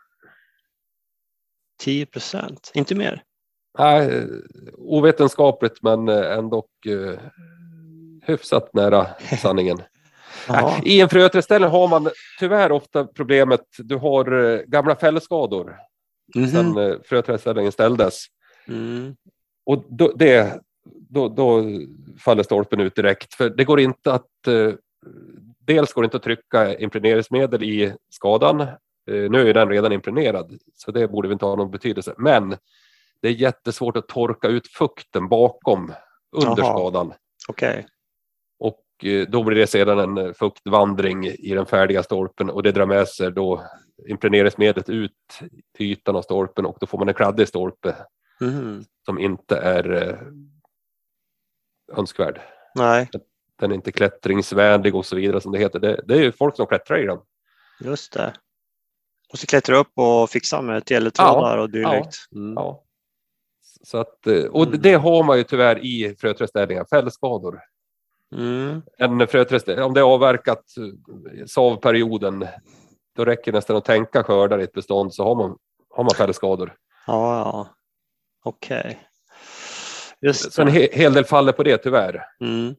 [1.82, 3.22] 10 procent, inte mer?
[3.78, 4.26] Nej,
[4.72, 7.18] ovetenskapligt men ändå eh,
[8.26, 9.06] hyfsat nära
[9.42, 9.78] sanningen.
[10.84, 15.76] I en fröträdställning har man tyvärr ofta problemet, du har eh, gamla fällskador
[16.34, 16.52] mm -hmm.
[16.52, 18.24] sedan eh, fröträdställningen ställdes.
[18.68, 19.16] Mm.
[19.66, 20.60] Och då, det,
[21.10, 21.64] då, då,
[22.18, 24.72] faller stolpen ut direkt, för det går inte att eh,
[25.66, 28.66] Dels går det inte att trycka impregneringsmedel i skadan.
[29.06, 32.14] Nu är den redan impregnerad, så det borde vi inte ha någon betydelse.
[32.18, 32.56] Men
[33.22, 35.92] det är jättesvårt att torka ut fukten bakom
[36.32, 36.78] under Aha.
[36.78, 37.12] skadan.
[37.48, 37.82] Okay.
[39.02, 42.86] Eh, då blir det sedan en eh, fuktvandring i den färdiga stolpen och det drar
[42.86, 43.62] med sig då
[44.08, 45.12] impregneringsmedlet ut
[45.76, 47.96] till ytan av stolpen och då får man en kladdig stolpe
[48.40, 48.84] mm.
[49.06, 50.18] som inte är eh,
[51.98, 52.40] önskvärd.
[52.74, 53.08] Nej.
[53.60, 55.80] Den är inte klättringsvänlig och så vidare som det heter.
[55.80, 57.18] Det, det är ju folk som klättrar i den.
[57.80, 58.34] Just det.
[59.32, 62.16] Och så klättra upp och fixa med teletrådar ja, och dylikt.
[62.30, 62.54] Ja, mm.
[62.54, 62.84] ja.
[63.82, 64.80] Så att, och mm.
[64.82, 67.60] det har man ju tyvärr i fröträdställningar, fällskador.
[68.34, 68.82] Mm.
[68.98, 70.64] En fröträst, om det är avverkat
[71.46, 72.46] savperioden,
[73.16, 75.56] då räcker det nästan att tänka skördar i ett bestånd så har man,
[75.90, 76.74] har man färre skador.
[77.06, 77.68] Ja, ja.
[78.44, 78.98] okej.
[80.22, 80.32] Okay.
[80.32, 82.22] Så en he hel del faller på det tyvärr.
[82.40, 82.74] Mm.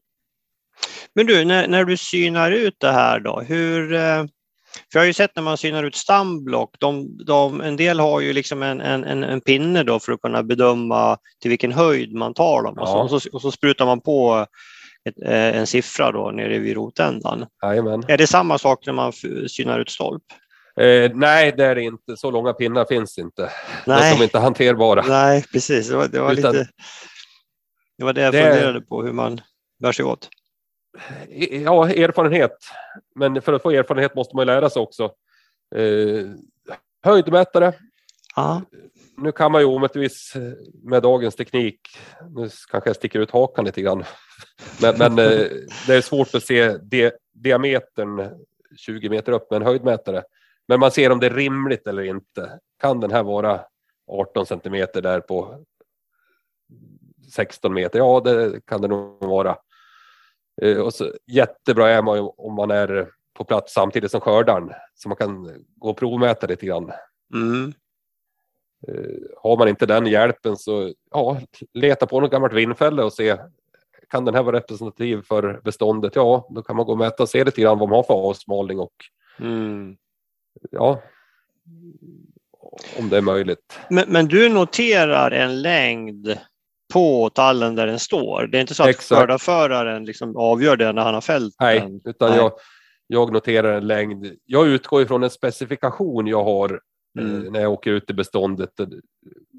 [1.14, 4.26] Men du, när, när du synar ut det här då, hur eh,
[4.92, 8.20] för jag har ju sett när man synar ut stamblock, de, de, en del har
[8.20, 12.34] ju liksom en, en, en pinne då för att kunna bedöma till vilken höjd man
[12.34, 12.82] tar dem ja.
[12.82, 14.46] och, så, och, så, och så sprutar man på
[15.10, 17.46] ett, eh, en siffra då nere vid rotändan.
[17.64, 18.04] Jajamän.
[18.08, 19.14] Är det samma sak när man
[19.48, 20.24] synar ut stolp?
[20.80, 22.18] Eh, nej, det är det inte.
[22.18, 23.52] Så långa pinnar finns inte.
[23.88, 24.14] Nej.
[24.14, 25.04] De är inte hanterbara.
[25.08, 25.90] Nej, precis.
[25.90, 26.70] Det var, det var Utan, lite...
[27.98, 28.52] Det var det jag det...
[28.52, 29.42] funderade på, hur man
[29.80, 30.30] bär sig åt.
[31.50, 32.58] Ja, erfarenhet.
[33.16, 35.04] Men för att få erfarenhet måste man lära sig också.
[35.76, 36.26] Eh,
[37.04, 37.74] höjdmätare.
[38.36, 38.62] Ja
[39.18, 41.80] nu kan man ju omöjligtvis eh, med dagens teknik,
[42.30, 44.04] nu kanske jag sticker ut hakan lite grann,
[44.82, 45.48] men, men eh,
[45.88, 48.30] det är svårt att se di diametern
[48.78, 50.24] 20 meter upp med en höjdmätare.
[50.68, 52.60] Men man ser om det är rimligt eller inte.
[52.82, 53.62] Kan den här vara
[54.08, 55.66] 18 centimeter där på
[57.34, 58.00] 16 meter?
[58.00, 59.58] Ja, det kan det nog vara.
[60.62, 64.72] Eh, och så, jättebra är man ju om man är på plats samtidigt som skördaren
[64.94, 66.92] så man kan gå och provmäta lite grann.
[67.34, 67.74] Mm.
[68.88, 68.94] Eh,
[69.38, 71.42] har man inte den hjälpen så ja,
[71.74, 73.38] leta på något gammalt vindfälle och se
[74.10, 76.16] kan den här vara representativ för beståndet?
[76.16, 78.14] Ja, då kan man gå och mäta och se lite grann vad man har för
[78.14, 78.94] avsmalning och
[79.40, 79.98] mm.
[80.72, 81.02] ja,
[83.00, 83.80] om det är möjligt.
[83.90, 86.38] Men, men, du noterar en längd
[86.94, 88.48] på tallen där den står?
[88.48, 92.02] Det är inte så att skördarföraren liksom avgör det när han har fällt Nej, den?
[92.06, 92.40] utan Nej.
[92.40, 92.52] Jag,
[93.08, 94.36] jag noterar en längd.
[94.46, 96.82] Jag utgår ifrån en specifikation jag har
[97.18, 97.54] mm.
[97.54, 98.70] när jag åker ut i beståndet.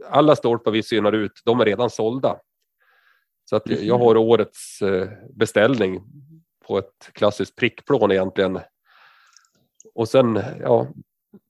[0.09, 2.40] Alla stolpar vi synar ut, de är redan sålda.
[3.51, 6.03] Så att jag har årets eh, beställning
[6.66, 8.61] på ett klassiskt prickplån egentligen.
[9.95, 10.88] Och sen ja,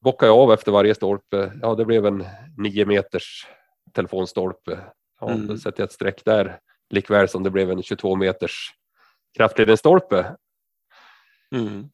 [0.01, 1.53] bockar jag av efter varje stolpe.
[1.63, 2.25] Ja, det blev en
[2.57, 3.47] nio meters
[3.93, 4.79] telefonstolpe.
[5.21, 5.47] Ja, Mm.
[5.47, 6.61] Då sätter jag ett streck där.
[6.91, 8.71] Likväl som det blev en 22 meters
[9.37, 10.37] kraftledningsstolpe.
[11.55, 11.89] Mm.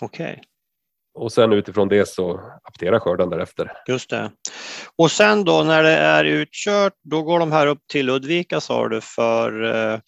[0.00, 0.42] Okej,
[1.18, 3.72] Och sen utifrån det så apterar skörden därefter.
[3.88, 4.30] just det.
[4.96, 8.88] Och sen då när det är utkört, då går de här upp till Ludvika sa
[8.88, 10.00] du för eh,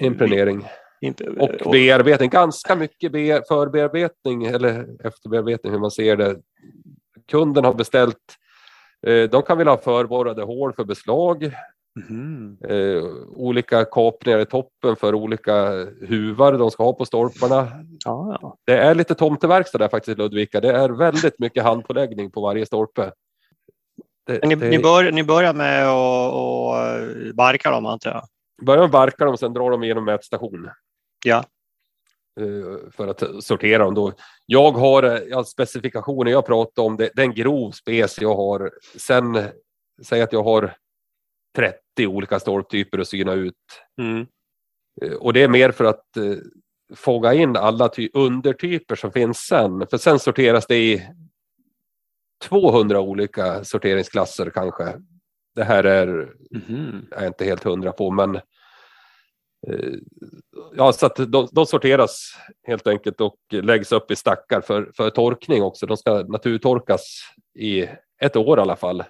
[0.00, 0.68] Impregnering
[1.04, 2.30] imp- och bearbetning.
[2.30, 6.36] Ganska mycket be- förbearbetning eller efterbearbetning hur man ser det.
[7.30, 8.16] Kunden har beställt.
[9.06, 11.54] Eh, de kan vilja ha förborrade hål för beslag.
[11.96, 12.58] Mhm.
[12.68, 15.70] Eh, olika kapningar i toppen för olika
[16.08, 17.68] huvar de ska ha på stolparna.
[18.04, 18.56] Ja, ja.
[18.66, 20.60] Det är lite tomteverkstad där faktiskt i Ludvika.
[20.60, 23.12] Det är väldigt mycket handpåläggning på varje stolpe.
[24.26, 28.22] Det, Ni, det, ni, bör, ni börjar med att eh, barka dem antar jag?
[28.66, 30.70] börjar med barka dem, sen drar de igenom mätstation.
[31.24, 31.44] Ja.
[32.40, 34.12] Eh, För att sortera dem då.
[34.46, 36.96] Jag har eh, ja, specifikationer jag pratar om.
[36.96, 38.70] Det, det är en grov spec jag har.
[38.96, 39.38] Sen
[40.02, 40.74] säg att jag har
[41.56, 43.54] 30 olika stolptyper att syna ut.
[44.00, 44.26] Mm.
[45.02, 46.34] Eh, Och det är mer för att eh,
[46.96, 49.86] fånga in alla ty- undertyper som finns sen.
[49.90, 51.06] För sen sorteras det i
[52.42, 54.94] 200 olika sorteringsklasser kanske.
[55.54, 57.06] Det här är Mhm.
[57.10, 58.36] jag är inte helt hundra på, men
[59.66, 59.94] eh,
[60.76, 62.32] ja, så de, de sorteras
[62.66, 65.86] helt enkelt och läggs upp i stackar för, för torkning också.
[65.86, 67.02] De ska naturtorkas
[67.58, 67.88] i
[68.20, 69.04] ett år i alla fall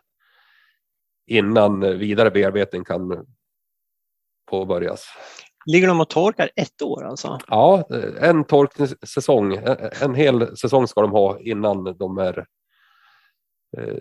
[1.30, 3.26] innan vidare bearbetning kan
[4.50, 5.06] påbörjas.
[5.66, 7.38] Ligger de och torkar ett år alltså?
[7.48, 7.84] Ja,
[8.20, 12.38] en torksäsong, en, en hel säsong ska de ha innan de är
[13.78, 13.94] eh,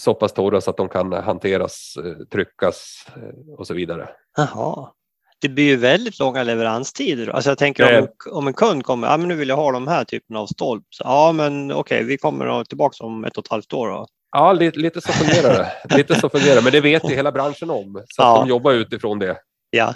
[0.00, 4.08] så pass torra så att de kan hanteras, eh, tryckas eh, och så vidare.
[4.36, 4.92] Jaha.
[5.40, 7.28] Det blir ju väldigt långa leveranstider.
[7.28, 9.56] Alltså jag tänker Det- om, en- om en kund kommer, ja men nu vill jag
[9.56, 10.84] ha de här typen av stolp.
[10.90, 14.06] Så, ja men okej, vi kommer tillbaka om ett och ett halvt år då.
[14.32, 15.54] Ja, lite, lite så fungerar
[15.88, 15.96] det.
[15.96, 17.94] Lite så fungerar men det vet ju hela branschen om.
[18.08, 18.38] Så Ja.
[18.40, 19.38] de jobbar utifrån det.
[19.70, 19.94] Ja,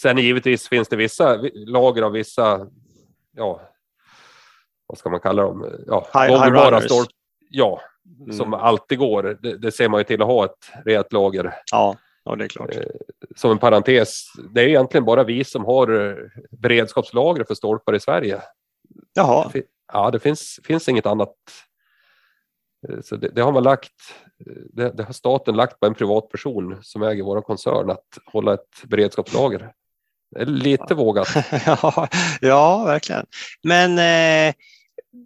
[0.00, 2.66] Sen givetvis finns det vissa vi- lager av vissa,
[3.36, 3.60] ja,
[4.86, 5.66] vad ska man kalla dem?
[5.86, 6.84] Ja, gångbara high runners.
[6.84, 7.08] stolp.
[7.50, 7.80] Ja,
[8.20, 8.32] mm.
[8.36, 9.38] som alltid går.
[9.42, 11.54] Det, det ser man ju till att ha ett rejält lager.
[11.72, 12.76] ja, ja det är klart.
[12.76, 12.82] Eh,
[13.36, 16.14] Som en parentes, det är egentligen bara vi som har eh,
[16.50, 18.40] beredskapslager för stolpar i Sverige.
[19.14, 19.50] Jaha,
[19.92, 21.34] Ja, det finns, finns inget annat.
[22.88, 23.92] Eh, Så det, det har man lagt.
[24.46, 28.54] eh, Det, det har staten lagt på en privatperson som äger vår koncern att hålla
[28.54, 29.72] ett beredskapslager.
[30.30, 31.28] Det är lite vågat.
[31.66, 32.08] ja,
[32.40, 33.26] ja, verkligen.
[33.62, 34.54] Men eh,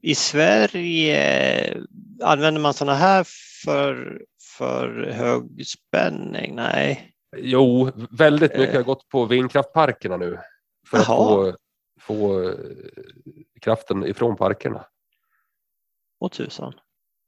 [0.02, 1.76] i Sverige
[2.22, 3.26] använder man sådana här
[3.64, 4.22] för,
[4.58, 6.54] för högspänning?
[6.54, 7.12] Nej.
[7.36, 8.76] Jo, väldigt mycket Eh.
[8.76, 10.38] har gått på vindkraftparkerna nu.
[10.86, 11.56] För att få,
[12.00, 12.54] få eh,
[13.60, 14.86] kraften ifrån parkerna.
[16.20, 16.74] Åh tusan.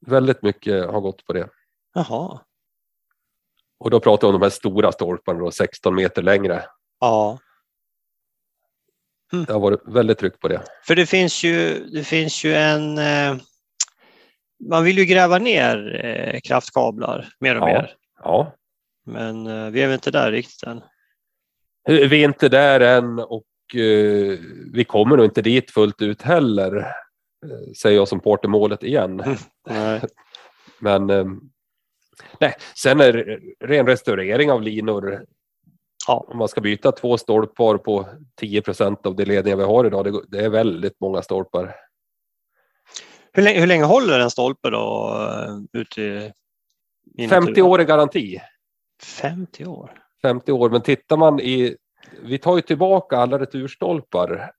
[0.06, 1.48] Väldigt mycket har gått på det.
[1.94, 2.40] Jaha.
[3.78, 6.64] Och då pratar vi om de här stora stolparna, då, 16 meter längre.
[7.00, 7.38] Ja.
[9.46, 10.62] Det har varit väldigt tryck på det.
[10.86, 12.98] För det finns ju, det finns ju en...
[12.98, 13.36] Eh,
[14.70, 17.72] man vill ju gräva ner eh, kraftkablar mer och Ja.
[17.72, 17.94] mer.
[18.22, 18.54] Ja,
[19.06, 20.82] Men eh, vi är väl inte där riktigt än.
[21.88, 24.38] Vi är inte där än och eh,
[24.72, 26.86] vi kommer nog inte dit fullt ut heller.
[27.42, 29.22] Eh, Säger jag som part i målet igen.
[30.78, 31.26] Men eh,
[32.40, 35.24] nej, sen är det ren restaurering av linor.
[36.06, 36.26] Ja.
[36.28, 40.04] Om man ska byta två stolpar på 10 procent av de ledningar vi har idag.
[40.04, 41.74] Det, det är väldigt många stolpar.
[43.32, 46.32] Hur, länge, hur länge håller en stolpe då eh, ute i,
[47.14, 47.66] i 50 naturen?
[47.66, 48.40] år är garanti.
[49.02, 50.02] 50 år?
[50.22, 51.76] 50 år, men tittar man i,
[52.22, 54.50] vi tar ju tillbaka alla returstolpar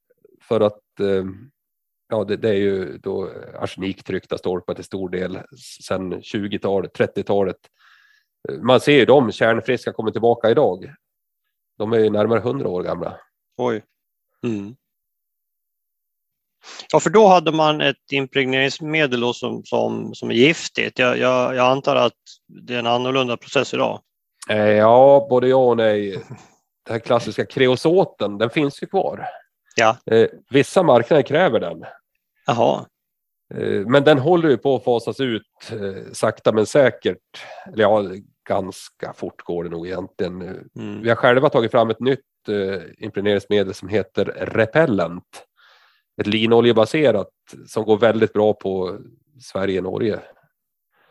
[0.42, 1.24] för att eh,
[2.14, 5.40] ja, det, det är ju då arseniktryckta stolpar till stor del
[5.82, 7.58] sedan 20-talet, 30-talet.
[8.50, 10.94] Eh, Man ser ju de kärnfriska kommer tillbaka idag.
[11.78, 13.18] De är ju närmare 100 år gamla.
[13.58, 13.84] Oj.
[14.44, 14.76] Mm.
[16.92, 21.00] Ja, för då hade man ett impregneringsmedel som, som, som är giftigt.
[21.00, 22.14] Jag, jag, jag antar att
[22.48, 24.02] det är en annorlunda process idag.
[24.50, 26.12] Eh, ja, både ja och nej.
[26.86, 29.28] Den här klassiska kreosoten, den finns ju kvar.
[29.76, 29.98] Ja.
[30.06, 31.86] Eh, vissa marknader kräver den.
[32.46, 32.86] Jaha.
[33.54, 37.18] Eh, Men den håller ju på att fasas ut eh, sakta men säkert.
[37.74, 38.04] Eller ja,
[38.50, 40.42] ganska fort går det nog egentligen.
[40.76, 41.02] Mm.
[41.02, 45.46] Vi har själva tagit fram ett nytt eh, impregneringsmedel som heter Repellent.
[46.22, 47.30] Ett linoljebaserat
[47.68, 48.98] som går väldigt bra på
[49.42, 50.20] Sverige-Norge.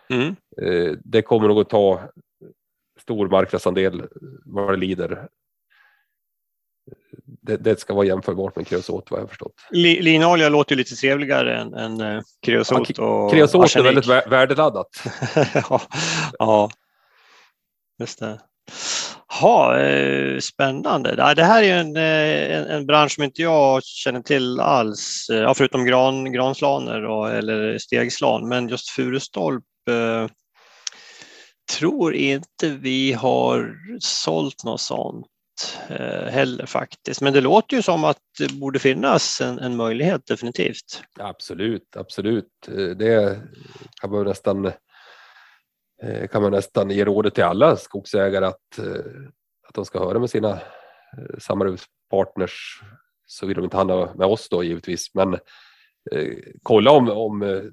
[0.08, 0.36] Mm.
[0.62, 2.00] Eh, det kommer nog att ta
[3.00, 4.02] stor marknadsandel
[4.44, 5.28] vad det lider.
[7.42, 9.54] Det, det, ska vara jämförbart med kreosot vad jag förstått.
[9.70, 12.98] Linolja låter ju lite trevligare än, än eh, kreosot.
[12.98, 13.86] Ja, kreosot arsenik.
[13.86, 14.88] är väldigt värdeladdat.
[15.54, 15.80] ja,
[16.38, 16.70] ja,
[18.00, 18.40] just det.
[19.40, 21.34] Ja, eh, spännande.
[21.34, 25.54] Det här är en, eh, en, en, bransch som inte jag känner till alls, ja,
[25.54, 30.26] förutom gran, granslaner och, eller stegslan, men just furustolp eh,
[31.78, 35.26] tror inte vi har sålt något sånt
[36.28, 37.20] heller faktiskt.
[37.20, 41.02] Men det låter ju som att det borde finnas en, en möjlighet definitivt.
[41.20, 42.50] Absolut, absolut.
[42.96, 43.40] Det
[44.00, 44.72] kan man nästan
[46.02, 49.04] eh, kan man nästan ge rådet till alla skogsägare att, eh,
[49.68, 50.60] att de ska höra med sina
[51.38, 52.82] samarbetspartners
[53.26, 55.14] så vill de inte handla med oss då givetvis.
[55.14, 55.34] Men
[56.12, 57.70] eh, kolla om, om,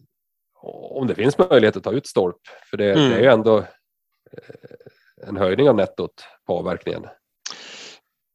[0.92, 2.42] om det finns möjlighet att ta ut stolp.
[2.70, 3.10] För det, mm.
[3.10, 3.66] det är ju ändå
[5.28, 7.06] en höjning av nettot på avverkningen.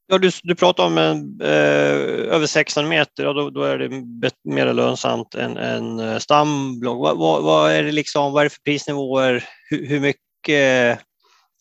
[0.06, 4.02] Ja, du, du pratar om en, eh, över 16 meter och då, då, är det
[4.44, 6.98] mer lönsamt än en eh, stamblock.
[6.98, 9.44] Vad, vad, vad, är det liksom, vad är det för prisnivåer?
[9.70, 10.98] Hur, hur mycket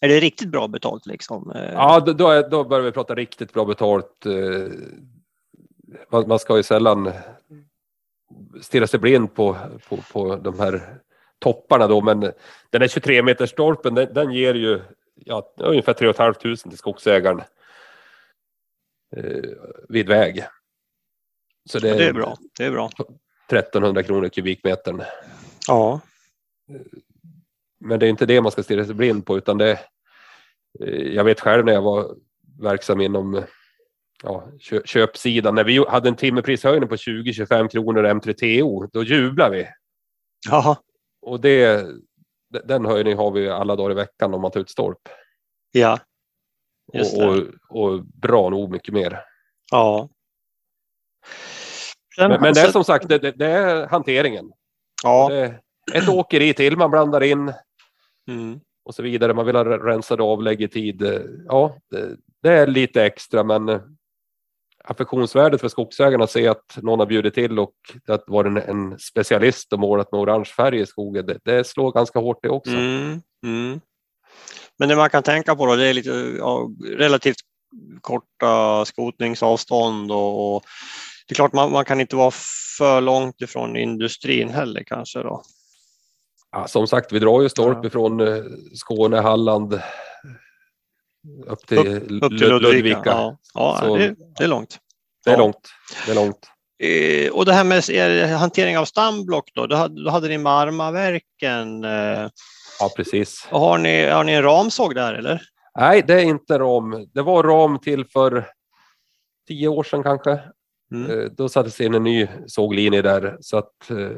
[0.01, 1.51] är det riktigt bra betalt liksom?
[1.56, 1.73] Eh.
[1.73, 4.25] Ja, då, är, då börjar vi prata riktigt bra betalt.
[4.25, 4.71] Eh.
[6.12, 7.12] Man, man ska ju sällan
[8.62, 9.58] stirra sig blind på,
[9.89, 10.82] på, på de här
[11.39, 12.19] topparna då, men
[12.69, 14.82] den här 23 meters stolpen, den, den ger ju
[15.15, 17.41] ja, ungefär 3 500 till skogsägaren
[19.89, 20.45] vid väg.
[21.69, 22.38] Så det, ja, det är bra.
[22.58, 22.89] Det är bra.
[23.49, 25.02] 1300 kronor kubikmetern.
[25.67, 25.99] Ja.
[27.80, 29.80] Men det är inte det man ska stirra sig blind på utan det.
[30.80, 32.15] Eh, jag vet själv när jag var
[32.62, 33.43] verksam inom
[34.23, 34.47] ja,
[34.86, 35.56] köpsidan.
[35.56, 39.67] När vi hade en timmerprishöjning på 20-25 kronor M3TO, då jublade vi.
[40.49, 40.78] Jaha.
[41.21, 41.88] Och det,
[42.63, 45.10] den höjningen har vi alla dagar i veckan om man tar ut stolp.
[45.71, 45.99] Ja.
[46.88, 49.19] Och, och, och, bra nog mycket mer.
[49.72, 50.10] Ja.
[52.17, 54.52] Men, men det är som sagt, det, det är hanteringen.
[55.04, 55.30] Ja.
[55.30, 55.60] Det
[55.93, 57.54] ett åkeri till man blandar in.
[58.28, 58.60] Mm.
[58.86, 59.34] Och så vidare.
[59.34, 61.04] Man vill ha rensade avlägg i tid.
[61.48, 63.82] Ja, det, det är lite extra, men
[64.84, 67.74] affektionsvärdet för skogsägarna att se att någon har bjudit till och
[68.08, 71.91] att vara en, en specialist och målat med orange färg i skogen, det, det slår
[71.91, 72.72] ganska hårt det också.
[72.72, 73.82] Mm, mm.
[74.80, 77.38] Men det man kan tänka på då, det är lite ja, relativt
[78.02, 80.64] korta skotningsavstånd och, och
[81.28, 82.32] det är klart man, man, kan inte vara
[82.78, 85.44] för långt ifrån industrin heller kanske då.
[86.52, 87.88] Ja, som sagt, vi drar ju stolp ja.
[87.88, 89.82] ifrån eh, Skåne, Halland
[91.48, 92.68] upp till, upp, upp till Ludvika.
[92.68, 93.02] Ludvika.
[93.06, 94.80] Ja, ja det, det, är långt.
[95.26, 95.70] Det är långt.
[96.06, 96.50] Det är långt.
[96.84, 101.84] Eh, och det här med hantering av stamblock då, då hade, då hade ni Marmaverken.
[101.84, 102.30] Eh,
[102.80, 103.48] Ja, precis.
[103.50, 105.42] Har ni, har ni en ramsåg där eller?
[105.80, 107.08] Nej, det är inte ram.
[107.14, 108.48] Det var ram till för
[109.48, 110.40] tio år sedan kanske.
[110.92, 111.12] Mm.
[111.12, 114.10] Eh, då sattes in en ny såglinje där så att eh,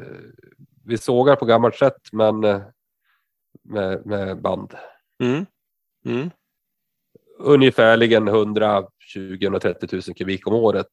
[0.84, 2.62] vi sågar på gammalt sätt men eh,
[3.62, 4.74] med, med band.
[5.22, 5.46] Mm.
[6.06, 6.30] Mm.
[7.38, 10.86] Ungefärligen 120-130 000 kubik om året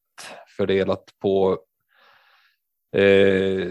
[0.56, 1.58] fördelat på
[2.96, 3.68] eh,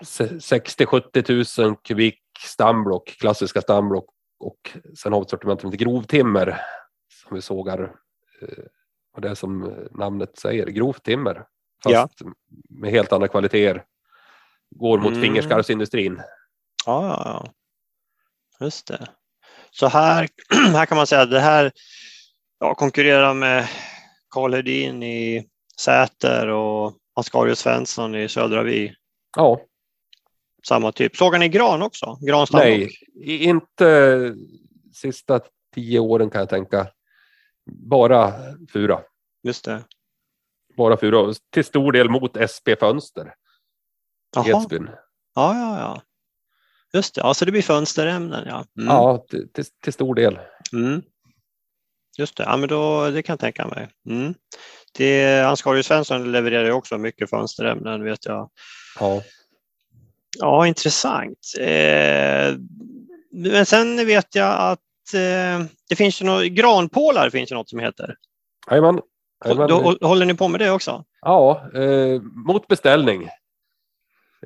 [0.00, 4.06] 60-70 000 kubik stamblock, klassiska stamblock
[4.38, 6.60] och sen har vi ett sortiment som heter grovtimmer
[7.24, 7.80] som vi sågar.
[8.42, 8.64] Eh,
[9.14, 11.44] och det är som namnet säger, grovt timmer.
[11.82, 12.08] Fast ja.
[12.68, 13.84] med helt andra kvaliteter.
[14.70, 15.22] Går mot mm.
[15.22, 16.22] fingerskarvsindustrin.
[16.86, 17.52] Ja, ja.
[18.64, 19.08] Just det.
[19.70, 20.28] Så här,
[20.72, 21.72] här kan man säga att det här
[22.58, 23.68] ja, konkurrerar med
[24.30, 25.48] Karl Hedin i
[25.80, 28.94] Säter och Ascarius Svensson i Södra Vi.
[29.36, 29.60] Ja
[30.66, 31.16] samma typ.
[31.16, 32.18] Sågar ni gran också?
[32.20, 32.90] Granstam Nej,
[33.24, 34.34] inte
[34.94, 35.40] sista
[35.74, 36.88] tio åren kan jag tänka.
[37.66, 38.32] Bara
[38.72, 39.00] fura.
[39.42, 39.84] Just det.
[40.76, 41.34] Bara fura.
[41.50, 43.34] Till stor del mot SP Fönster.
[44.36, 44.48] Jaha.
[44.48, 44.90] Edsbyn.
[45.34, 46.02] Ja, ja, ja.
[46.92, 48.64] Just det, alltså det blir fönsterämnen ja.
[48.78, 48.94] Mm.
[48.94, 50.38] Ja, till, till, stor del.
[50.72, 51.02] Mm.
[52.18, 53.88] Just det, ja men då, det kan jag tänka mig.
[54.08, 54.34] Mm.
[54.98, 58.50] Det, Svensson levererar också mycket fönsterämnen vet jag.
[59.00, 59.22] Ja.
[60.38, 61.38] Ja, intressant.
[61.58, 62.56] Eh,
[63.32, 67.78] men sen vet jag att eh, det finns ju något, granpålar finns det något som
[67.78, 68.14] heter.
[68.70, 69.00] Jajamän.
[70.00, 71.04] Håller ni på med det också?
[71.20, 73.22] Ja, eh, mot beställning.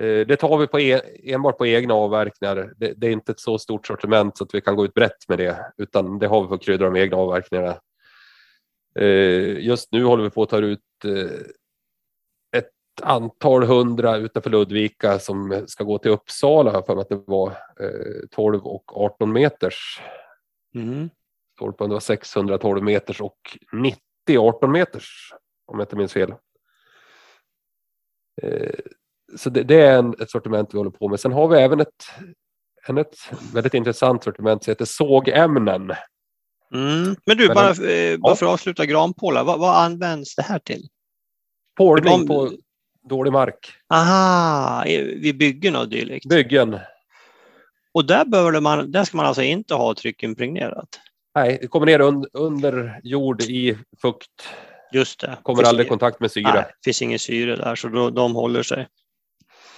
[0.01, 2.73] Eh, det tar vi på e enbart på egna avverkningar.
[2.77, 5.29] Det, det, är inte ett så stort sortiment så att vi kan gå ut brett
[5.29, 7.77] med det, utan det har vi för att krydda de egna avverkningarna.
[8.99, 11.41] Eh, just nu håller vi på att ta ut eh,
[13.03, 17.49] antal hundra utanför Ludvika som ska gå till Uppsala för att det var
[17.81, 20.01] eh, 12 och 18 meters.
[20.75, 21.11] Mm.
[21.57, 23.99] Stolpen var 612 meters och 90
[24.39, 25.33] 18 meters
[25.67, 26.35] Om jag inte minns fel.
[28.43, 28.75] Eh,
[29.37, 31.21] så det, det är en, ett sortiment vi håller på med.
[31.21, 32.05] Sen har vi även ett,
[32.89, 33.17] en, ett
[33.55, 35.93] väldigt intressant sortiment som heter sågämnen.
[36.75, 37.17] Mm.
[37.27, 38.37] Men du, Men bara, eh, bara Ja.
[38.37, 40.89] för att avsluta granpålar, vad, vad används det här till?
[41.77, 42.51] Pålning på
[43.09, 43.73] dålig mark.
[43.95, 44.85] Aha,
[45.17, 46.29] vid byggen och dylikt.
[46.29, 46.79] Byggen.
[47.95, 50.89] Och där, behöver man, där ska man alltså inte ha tryckimpregnerat?
[51.35, 54.49] Nej, det kommer ner un, under jord i fukt.
[54.93, 55.39] Just det.
[55.43, 56.53] Kommer Finns aldrig i kontakt med syre.
[56.55, 58.89] Nej, finns ingen syre där så då, de håller sig.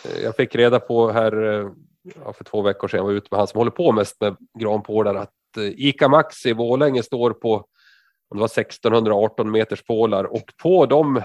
[0.05, 1.71] Eh, Jag fick reda på här eh,
[2.33, 5.15] för två veckor sedan, jag var ute med han som håller på mest med granpålar,
[5.15, 7.55] att eh, Ica Maxi i Borlänge står på
[8.29, 11.23] om det var 1618 meters pålar och på de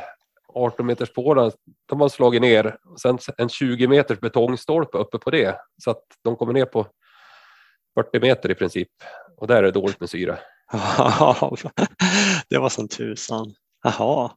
[0.59, 1.51] 18 meters pålar,
[1.85, 6.03] de har slagit ner och sen en 20 meters betongstolpe uppe på det så att
[6.23, 6.87] de kommer ner på
[7.95, 8.89] 40 meter i princip
[9.37, 10.39] och där är det dåligt med syre.
[12.49, 13.55] det var som tusan.
[13.83, 14.31] Jaha.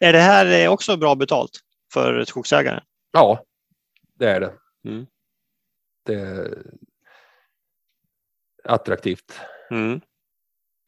[0.00, 1.50] Är det här också bra betalt
[1.92, 2.82] för skogsägaren?
[3.12, 3.44] Ja,
[4.14, 4.52] det är det.
[4.88, 5.06] Mm.
[6.04, 6.62] Det är
[8.64, 9.40] attraktivt.
[9.70, 10.00] Mm.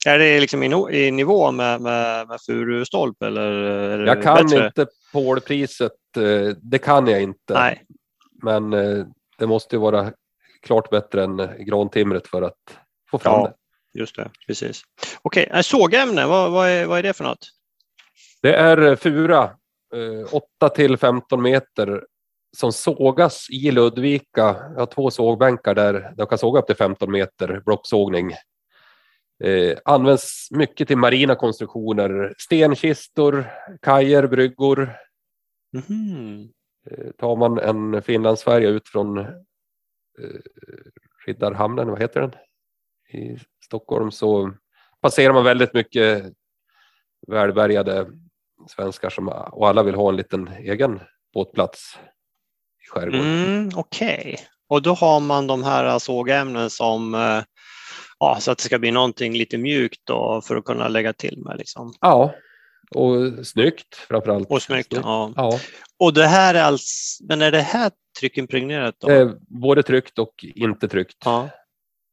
[0.06, 0.66] Är det liksom i,
[1.06, 4.06] i nivå med, med, med furustolp eller?
[4.06, 4.66] Jag kan bättre?
[4.66, 7.54] inte pålpriset, eh, det kan jag inte.
[7.54, 7.84] Nej.
[8.42, 9.06] Men eh,
[9.38, 10.12] det måste ju vara
[10.62, 12.78] klart bättre än eh, grantimret för att
[13.10, 13.46] få fram Ja.
[13.46, 13.54] det.
[14.00, 14.82] Just det, precis.
[15.22, 15.62] Okej, okay.
[15.62, 17.48] sågämne, vad, vad, är, vad är det för något?
[18.42, 19.42] Det är eh, fura,
[19.94, 22.04] eh, 8 till 15 meter
[22.56, 24.56] som sågas i Ludvika.
[24.74, 28.32] Jag har två sågbänkar där de kan såga upp till 15 meter blocksågning.
[29.44, 33.46] Eh, används mycket till marina konstruktioner, stenkistor,
[33.82, 34.96] kajer, bryggor.
[35.72, 36.48] Mhm.
[36.90, 39.26] Eh, tar man en Finlandsfärja ut från eh,
[41.26, 42.32] Riddarhamnen, vad heter den?
[43.22, 44.52] I Stockholm så
[45.00, 46.32] passerar man väldigt mycket
[47.26, 48.06] välbärgade
[48.68, 51.00] svenskar som och alla vill ha en liten egen
[51.34, 51.98] båtplats
[52.84, 53.20] i skärgården.
[53.20, 57.42] Mm, Okej, och då har man de här sågämnen som eh,
[58.20, 61.38] ja, så att det ska bli någonting lite mjukt då, för att kunna lägga till
[61.44, 61.58] med.
[61.58, 61.92] Liksom.
[62.00, 62.34] Ja,
[62.94, 64.50] och snyggt framförallt.
[64.50, 64.92] Och snyggt.
[64.92, 65.32] Ja.
[65.36, 65.58] Ja,
[65.98, 67.90] Och det här är alltså, men är det här
[68.20, 69.08] tryckimpregnerat då?
[69.08, 71.48] är både tryckt och inte tryckt Ja.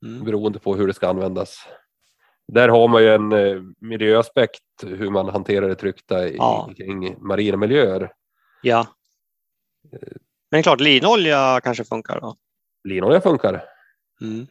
[0.05, 0.23] Mm.
[0.25, 1.57] beroende på hur det ska användas.
[2.53, 6.69] Där har man ju en eh, miljöaspekt hur man hanterar det tryckta i, Ja.
[6.77, 8.11] kring marina miljöer.
[8.63, 8.87] ja.
[10.51, 12.35] Men klart, linolja kanske funkar då?
[12.83, 13.63] Linolja funkar
[14.21, 14.47] Mm.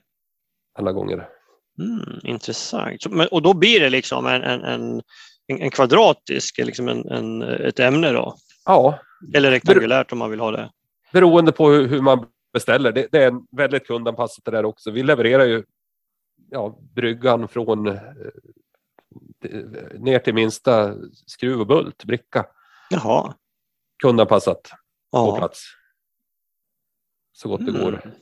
[0.78, 1.28] alla gånger.
[1.78, 3.06] Mm, intressant.
[3.10, 5.02] Men, och då blir det liksom en, en, en,
[5.46, 8.36] en kvadratisk, liksom en, en, ett ämne då?
[8.64, 8.98] Ja,
[9.34, 10.70] Eller rektangulärt om man vill ha det?
[11.12, 12.92] beroende på hur, hur man beställer.
[12.92, 14.90] Det, det är en väldigt kundanpassat det där också.
[14.90, 15.64] Vi levererar ju
[16.50, 18.00] ja, bryggan från eh,
[19.98, 20.94] ner till minsta
[21.26, 22.46] skruv och bult, bricka.
[22.90, 23.34] Jaha.
[24.02, 24.62] Kundanpassat
[25.12, 25.36] på Ja.
[25.38, 25.64] plats.
[27.32, 27.82] Så gott det Mm.
[27.82, 28.12] går.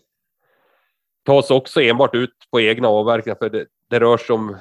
[1.23, 4.57] Tas också enbart ut på egna avverkningar för det, det rör sig om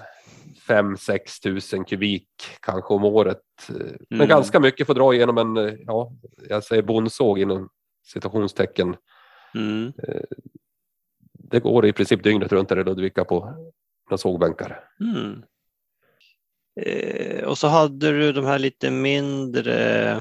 [0.67, 2.27] 5-6 tusen kubik
[2.59, 3.41] kanske om året.
[3.69, 4.27] Men Mm.
[4.27, 6.11] ganska mycket får dra igenom en, eh, ja,
[6.49, 7.69] jag säger bondsåg inom
[8.05, 8.95] citationstecken.
[9.55, 9.93] Mm.
[11.33, 13.39] Det går i princip dygnet runt där i Ludvika på
[14.09, 14.83] några sågbänkar.
[14.99, 15.43] Mm.
[16.81, 20.19] Eh, och så hade du de här lite mindre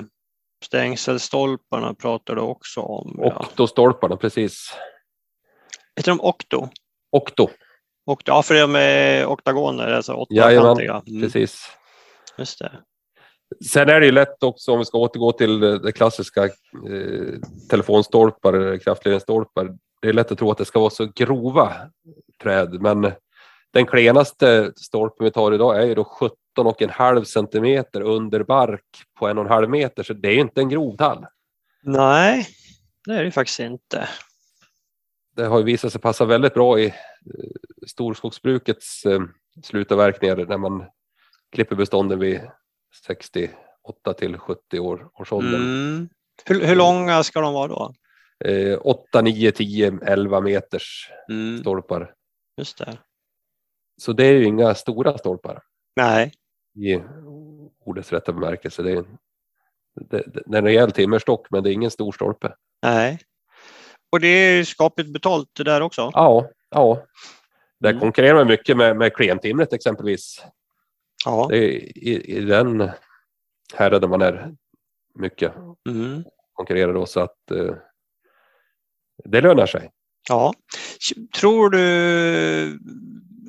[0.64, 3.14] stängselstolparna pratade du också om.
[3.18, 3.47] Ja.
[3.51, 4.74] Oktostolparna, precis.
[5.97, 6.68] Heter de okto?
[7.12, 7.51] Okto,
[8.07, 8.32] okto?
[8.32, 11.03] Ja, för de är oktagoner, alltså åttakantiga.
[11.07, 11.70] Mm, precis.
[12.38, 12.72] just det.
[13.72, 16.51] Sen är det ju lätt också om vi ska återgå till det klassiska eh,
[17.70, 19.76] telefonstolpar, kraftledningsstolpar.
[20.03, 21.72] Det är lätt att tro att det ska vara så grova
[22.43, 23.12] träd, men
[23.72, 28.84] den klenaste stolpen vi tar idag är ju då 17,5 centimeter under bark
[29.18, 31.26] på en och en halv meter, så det är ju inte en grov tall.
[31.82, 32.47] Nej,
[33.07, 34.09] det är det faktiskt inte.
[35.41, 36.93] Det har ju visat sig passa väldigt bra i eh,
[37.86, 39.20] storskogsbrukets eh,
[39.62, 40.84] slutavverkningar när man
[41.53, 42.41] klipper bestånden vid
[43.07, 43.55] 68
[44.18, 45.59] till 70 år, års ålder.
[45.59, 46.09] Mm.
[46.45, 47.95] Hur, hur långa ska de vara då?
[48.45, 52.14] Eh, 8, 9, 10, 11 meters Mm, stolpar.
[52.57, 52.99] just det.
[54.03, 55.62] Så det är ju inga stora stolpar
[55.97, 56.32] Nej,
[56.74, 57.01] i
[57.84, 58.82] ordets rätta bemärkelse.
[58.82, 59.18] Det är, en-
[60.11, 62.55] det, det är en rejäl timmerstock men det är ingen stor stolpe.
[62.82, 63.20] nej.
[64.13, 66.11] Och det är skapligt betalt där också?
[66.15, 67.05] Ja, ja.
[67.81, 68.01] Där Mm.
[68.01, 70.45] konkurrerar man mycket med, med klentimret exempelvis.
[71.25, 71.47] Ja.
[71.51, 72.91] Det är i, i den
[73.75, 74.55] häraden man är
[75.15, 75.53] mycket
[75.89, 76.25] Mm.
[76.53, 77.75] konkurrerar då så att eh,
[79.25, 79.91] det lönar sig.
[80.29, 80.53] Ja.
[81.35, 81.79] Tror du,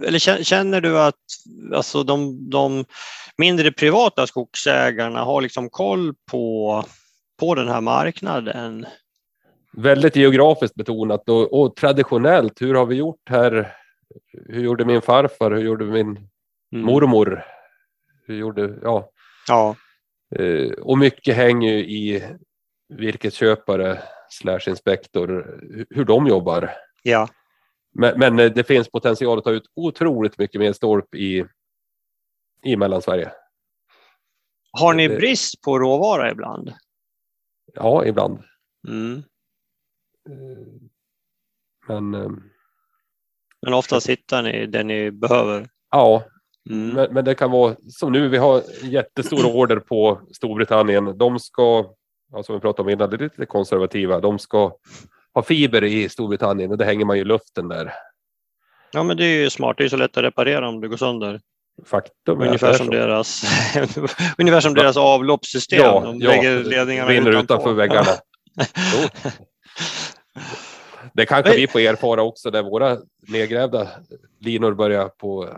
[0.07, 1.15] eller kä- känner du att
[1.73, 2.85] alltså de, de
[3.37, 6.83] mindre privata skogsägarna har liksom koll på,
[7.39, 8.85] på den här marknaden?
[9.73, 12.61] Väldigt geografiskt betonat och, och traditionellt.
[12.61, 13.75] Hur har vi gjort här?
[14.33, 15.51] Hur gjorde min farfar?
[15.51, 16.07] Hur gjorde min
[16.73, 16.85] mm.
[16.85, 17.45] mormor?
[18.27, 19.11] Hur gjorde, ja.
[19.47, 19.75] ja.
[20.35, 22.23] Eh, och mycket hänger ju i
[22.89, 23.99] virkesköpare
[24.29, 25.59] slash inspektor,
[25.89, 26.71] hur de jobbar.
[27.03, 27.27] Ja.
[27.93, 31.45] Men, men, eh, det finns potential att ta ut otroligt mycket mer stolp i,
[32.63, 33.31] i Mellansverige.
[34.71, 36.73] Har ni brist på råvara ibland?
[37.73, 38.43] Ja, ibland.
[38.87, 39.23] Mm.
[40.29, 40.67] Eh,
[41.87, 42.29] men, eh,
[43.61, 45.67] men oftast hittar ni det ni behöver?
[45.91, 46.23] Ja,
[46.69, 46.89] mm.
[46.89, 48.29] men, men, det kan vara som nu.
[48.29, 51.17] Vi har jättestora order på Storbritannien.
[51.17, 51.85] De ska,
[52.31, 54.19] ja, som vi pratade om innan, det är lite konservativa.
[54.19, 54.73] De ska
[55.33, 57.93] ha fiber i Storbritannien och det hänger man ju i luften där.
[58.91, 59.77] Ja, men det är ju smart.
[59.77, 61.39] Det är så lätt att reparera om det går sönder.
[61.85, 63.43] Faktum ungefär som deras,
[64.37, 65.79] ungefär som deras avloppssystem.
[65.79, 68.11] Ja, De ja, lägger ledningarna rinner utanför, utanför väggarna.
[71.13, 72.97] det kanske vi får erfara också där våra
[73.27, 73.87] nedgrävda
[74.39, 75.49] linor börjar på.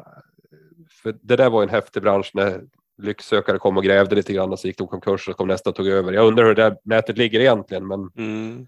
[0.89, 2.61] För det där var en häftig bransch när
[2.97, 5.75] lycksökare kom och grävde lite grann och så gick de konkurs och kom nästa och
[5.75, 6.13] tog över.
[6.13, 7.87] Jag undrar hur det där nätet ligger egentligen.
[7.87, 8.67] Men mm.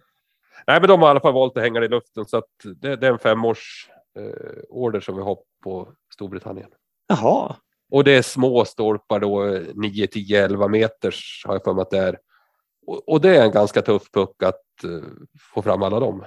[0.68, 2.50] Nej, men de har i alla fall valt att hänga det i luften så att
[2.64, 3.90] det, det är en femårs
[4.20, 6.70] eh, order som vi har på Storbritannien.
[7.08, 7.56] Jaha.
[7.92, 11.90] Och det är små stolpar då, 9, 10, 11 meters har jag för mig att
[11.90, 12.18] det är.
[12.88, 14.62] Och, och det är en ganska tuff puck att
[15.54, 16.26] få fram alla dem.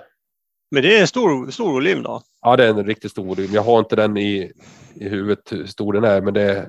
[0.71, 2.23] Men det är en stor, stor volym då?
[2.41, 3.51] Ja, det är en riktigt stor volym.
[3.53, 4.53] Jag har inte den i,
[4.95, 6.69] i huvudet hur stor den är, men det är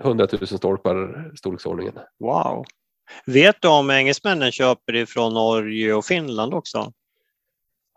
[0.00, 1.94] 100 000 stolpar storleksordningen.
[2.18, 2.64] Wow.
[3.26, 6.92] Vet du om engelsmännen köper ifrån Norge och Finland också?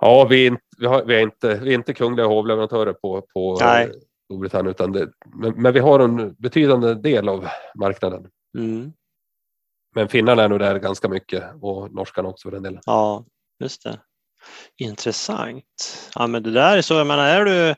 [0.02, 3.22] Ja, vi är inte, vi har, vi är inte, vi är inte kungliga hovleverantörer på,
[3.34, 3.92] på Nej.
[4.26, 8.28] Storbritannien, utan det, men, men, vi har en betydande del av marknaden.
[8.58, 8.94] Mm.
[10.00, 12.82] Men finnarna är nog där ganska mycket och norskarna också för den delen.
[12.86, 13.26] Ja,
[13.60, 14.00] just det.
[14.78, 15.66] Intressant.
[16.16, 17.76] Ja, men det där är så, jag menar, är du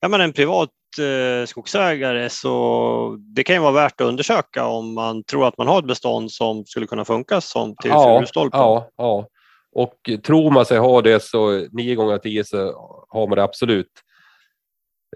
[0.00, 4.94] är man en privat eh, skogsägare så det kan ju vara värt att undersöka om
[4.94, 8.60] man tror att man har ett bestånd som skulle kunna funka som till ja, furustolpen.
[8.60, 9.26] Ja, ja,
[9.72, 12.56] och tror man sig ha det så nio gånger tio så
[13.08, 13.92] har man det absolut.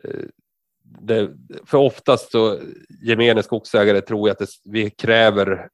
[0.05, 0.25] Eh,
[1.01, 1.31] det,
[1.67, 2.59] för oftast så
[3.03, 5.69] gemene skogsägare tror jag att det, vi kräver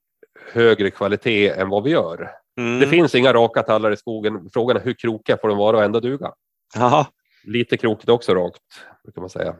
[0.53, 2.31] högre kvalitet än vad vi gör.
[2.59, 2.81] Mm.
[2.81, 4.51] Det finns inga raka tallar i skogen.
[4.53, 6.33] Frågan är hur krokiga får de vara och ändå duga?
[6.77, 7.07] Aha.
[7.45, 8.63] Lite krokigt också rakt,
[9.15, 9.57] kan man säga.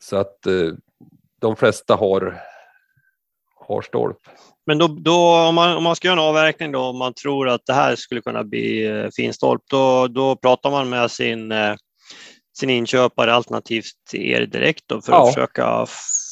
[0.00, 0.72] Så att eh,
[1.40, 2.40] de flesta har,
[3.54, 4.18] har stolp.
[4.66, 7.48] Men då, då, om, man, om man ska göra en avverkning då, om man tror
[7.48, 11.74] att det här skulle kunna bli eh, finstolp, då, då pratar man med sin, eh,
[12.58, 15.22] sin inköpare alternativt er direkt då, för ja.
[15.22, 15.86] att försöka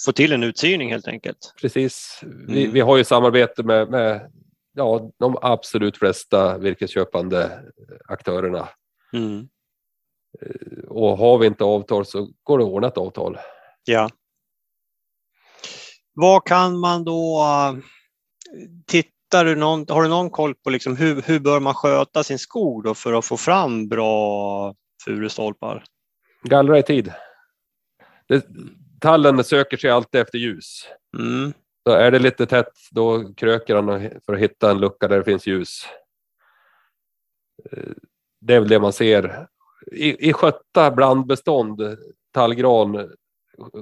[0.05, 1.55] få till en utsyning helt enkelt.
[1.61, 2.21] Precis.
[2.49, 2.73] Vi, mm.
[2.73, 4.31] vi har ju samarbete med, med
[4.73, 7.61] ja, de absolut flesta virkesköpande
[8.09, 8.69] aktörerna.
[9.13, 9.49] Mm.
[10.89, 13.39] Och har vi inte avtal så går det att ordna ett avtal.
[13.85, 14.11] Ja.
[16.15, 17.45] Vad kan man då
[18.87, 22.39] Tittar du någon, har du någon koll på liksom hur, hur bör man sköta sin
[22.39, 24.75] skog då för att få fram bra
[25.05, 25.85] furustolpar?
[26.43, 27.13] Gallra i tid.
[28.29, 28.47] Det,
[29.03, 30.89] tallen söker sig alltid efter ljus.
[31.19, 31.53] Mm.
[31.87, 35.25] Så är det lite tätt då kröker han för att hitta en lucka där det
[35.25, 35.85] finns ljus.
[37.71, 37.93] Eh,
[38.41, 39.47] det är väl det man ser
[39.87, 41.97] i, i skötta blandbestånd,
[42.33, 43.11] tallgran,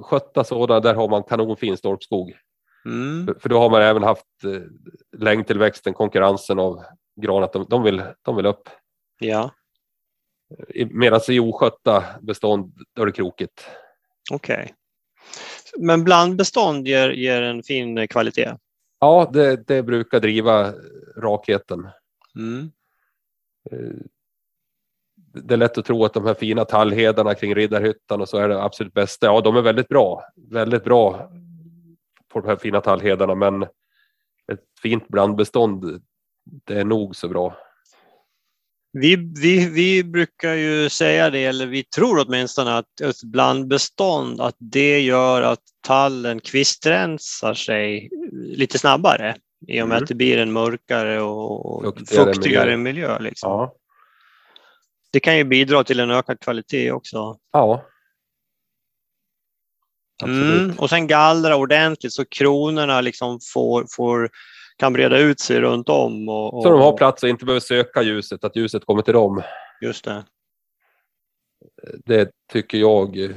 [0.03, 2.33] skötta sådana, där har man kanonfin stolpskog.
[2.85, 3.25] Mm.
[3.25, 4.61] För, för, då har man även haft eh,
[5.17, 6.83] längdtillväxten, konkurrensen av
[7.21, 8.69] gran, att de, de, vill, de vill upp.
[9.19, 9.51] Ja.
[10.89, 13.67] Medan i oskötta bestånd, då är det krokigt.
[14.31, 14.55] Okej.
[14.55, 14.75] Okay.
[15.77, 18.57] Men blandbestånd ger, ger en fin kvalitet?
[18.99, 20.73] Ja, det, det brukar driva
[21.17, 21.89] rakheten.
[22.35, 22.71] Mm.
[23.71, 23.95] Eh,
[25.33, 28.49] det är lätt att tro att de här fina tallhedarna kring Riddarhyttan och så är
[28.49, 29.25] det absolut bästa.
[29.25, 31.31] Ja, de är väldigt bra, väldigt bra
[32.27, 33.63] på de här fina tallhedarna, men
[34.51, 36.01] ett fint blandbestånd,
[36.43, 37.55] det är nog så bra.
[38.93, 44.55] Vi, vi, vi brukar ju säga det, eller vi tror åtminstone att ett blandbestånd, att
[44.59, 49.35] det gör att tallen kvistrensar sig lite snabbare
[49.67, 50.03] i och med mm.
[50.03, 53.07] att det blir en mörkare och fuktigare, fuktigare miljö.
[53.07, 53.51] miljö liksom.
[53.51, 53.75] ja
[55.11, 57.37] det kan ju bidra till en ökad kvalitet också.
[57.51, 57.85] Ja.
[60.23, 64.29] Mm, och sen gallra ordentligt så kronorna liksom får, får,
[64.81, 66.29] kan breda ut sig runt om.
[66.29, 66.63] Och, och...
[66.63, 69.41] Så de har plats och inte behöver söka ljuset, att ljuset kommer till dem.
[69.81, 70.25] Just det.
[72.05, 73.35] Det tycker jag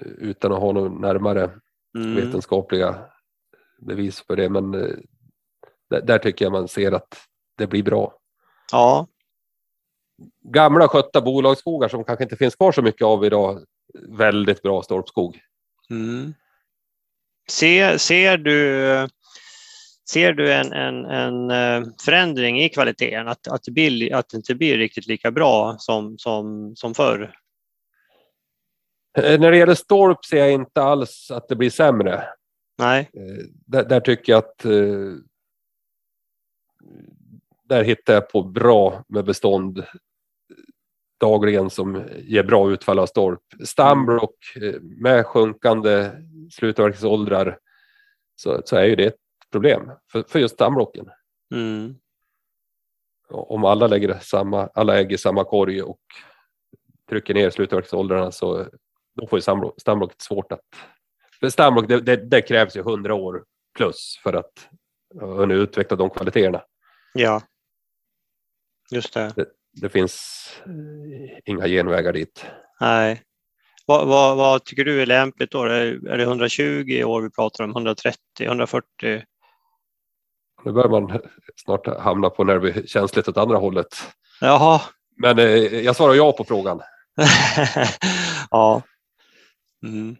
[0.00, 1.50] utan att ha några närmare
[1.98, 2.16] Mm.
[2.16, 2.96] vetenskapliga
[3.78, 4.48] bevis för det.
[4.48, 4.96] Men eh,
[5.90, 7.26] där, där tycker jag man ser att
[7.58, 8.14] det blir bra.
[8.72, 9.06] Ja,
[10.44, 13.64] Gamla skötta bolagsskogar som kanske inte finns kvar så mycket av idag.
[14.08, 15.40] Väldigt bra stolpskog.
[15.90, 16.34] Mm.
[17.50, 19.08] Ser, ser du,
[20.12, 23.28] ser du en, en, en eh, förändring i kvaliteten?
[23.28, 27.34] Att, att, det blir, att det inte blir riktigt lika bra som, som, som förr?
[29.18, 32.24] Eh, När det gäller stolp ser jag inte alls att det blir sämre.
[32.78, 33.10] Nej.
[33.12, 34.66] Eh, Där, där tycker jag att
[37.64, 39.84] där hittar jag på bra med bestånd
[41.20, 43.40] dagligen som ger bra utfall av stolp.
[43.64, 46.10] Stamblock eh, med sjunkande
[46.50, 47.58] slutavverkningsåldrar
[48.36, 49.19] så, så är ju det ett
[49.52, 51.10] problem för, för just stamblocken.
[51.54, 51.94] Mm.
[53.28, 56.00] Om alla lägger samma, alla ägg i samma korg och
[57.08, 58.66] trycker ner slutavverkningsåldrarna så
[59.14, 60.60] då får ju stamblock, stamblocket svårt att...
[61.40, 63.44] För stamblock det, det, det krävs ju hundra år
[63.76, 64.68] plus för att
[65.22, 66.62] uh, utveckla de kvaliteterna.
[67.14, 67.42] Ja,
[68.90, 69.34] just det.
[69.72, 72.46] Det finns eh, inga genvägar dit.
[72.80, 73.22] Nej.
[73.86, 75.64] Vad, vad, vad tycker du är lämpligt då?
[75.64, 77.70] Är det 120 år vi pratar om?
[77.70, 78.86] 130, 140?
[80.64, 81.20] Nu börjar man
[81.56, 83.88] snart hamna på när det blir känsligt åt andra hållet.
[84.40, 84.80] Jaha.
[85.16, 85.44] Men eh,
[85.80, 86.80] jag svarar ja på frågan.
[88.50, 88.82] ja.
[89.86, 90.16] Mm.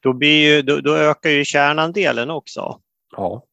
[0.00, 2.80] Då, blir ju, då, då ökar ju kärnandelen också.
[3.16, 3.46] Ja.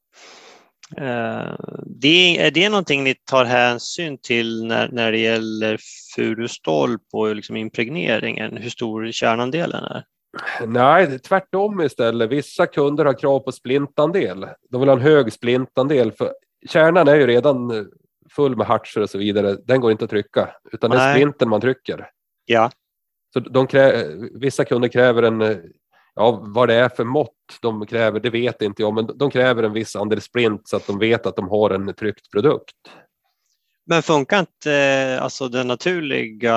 [0.98, 5.80] Eh, det, är det någonting ni tar hänsyn till när, när det gäller
[6.16, 10.04] furustolp och liksom impregneringen, hur stor kärnandelen är?
[10.68, 12.30] Nej, tvärtom istället.
[12.30, 14.48] Vissa kunder har krav på splintandel.
[14.70, 16.12] De vill ha en hög splintandel.
[16.12, 16.34] För
[16.70, 17.88] kärnan är ju redan
[18.30, 19.58] full med hartser och så vidare.
[19.66, 21.16] Den går inte att trycka, utan det är Nej.
[21.16, 22.10] splinten man trycker.
[22.46, 22.72] Ja,
[23.34, 25.62] Så de krä, vissa kunder kräver en,
[26.16, 27.32] ja vad det är för mått
[27.62, 30.88] de kräver, det vet inte jag, men de kräver en viss andel splint så att
[30.88, 32.76] de vet att de har en tryckt produkt.
[33.86, 36.56] men funkar inte eh, alltså den naturliga,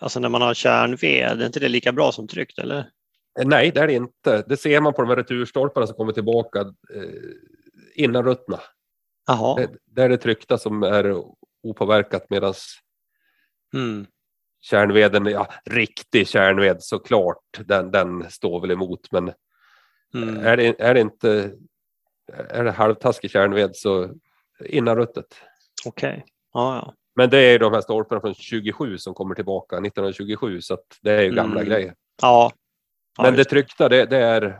[0.00, 2.90] alltså när man har kärnved, är inte det lika bra som tryckt eller?
[3.44, 4.44] Nej, det är det inte.
[4.48, 6.60] Det ser man på de här returstolparna som kommer tillbaka
[6.94, 7.04] eh,
[7.94, 8.60] innan ruttna.
[9.26, 9.56] Jaha.
[9.56, 11.22] Det, det är det tryckta som är
[11.62, 12.54] opåverkat medan
[13.74, 14.06] Mm.
[14.60, 19.12] kärnveden, ja riktig kärnved såklart, den, den står väl emot.
[19.12, 19.32] Men
[20.14, 20.36] Mm.
[20.38, 21.52] är, det, är det inte,
[22.32, 24.10] är det halvtaskig kärnved så
[24.64, 25.34] innan ruttet.
[25.86, 26.94] Okej, ja, ja.
[27.20, 31.22] Men det är de här stolparna från 27 som kommer tillbaka 1927 så det är
[31.22, 31.68] ju gamla Mm.
[31.72, 31.94] grejer.
[32.22, 32.52] ja.
[33.16, 34.58] ja Men det tryckta det, det, är,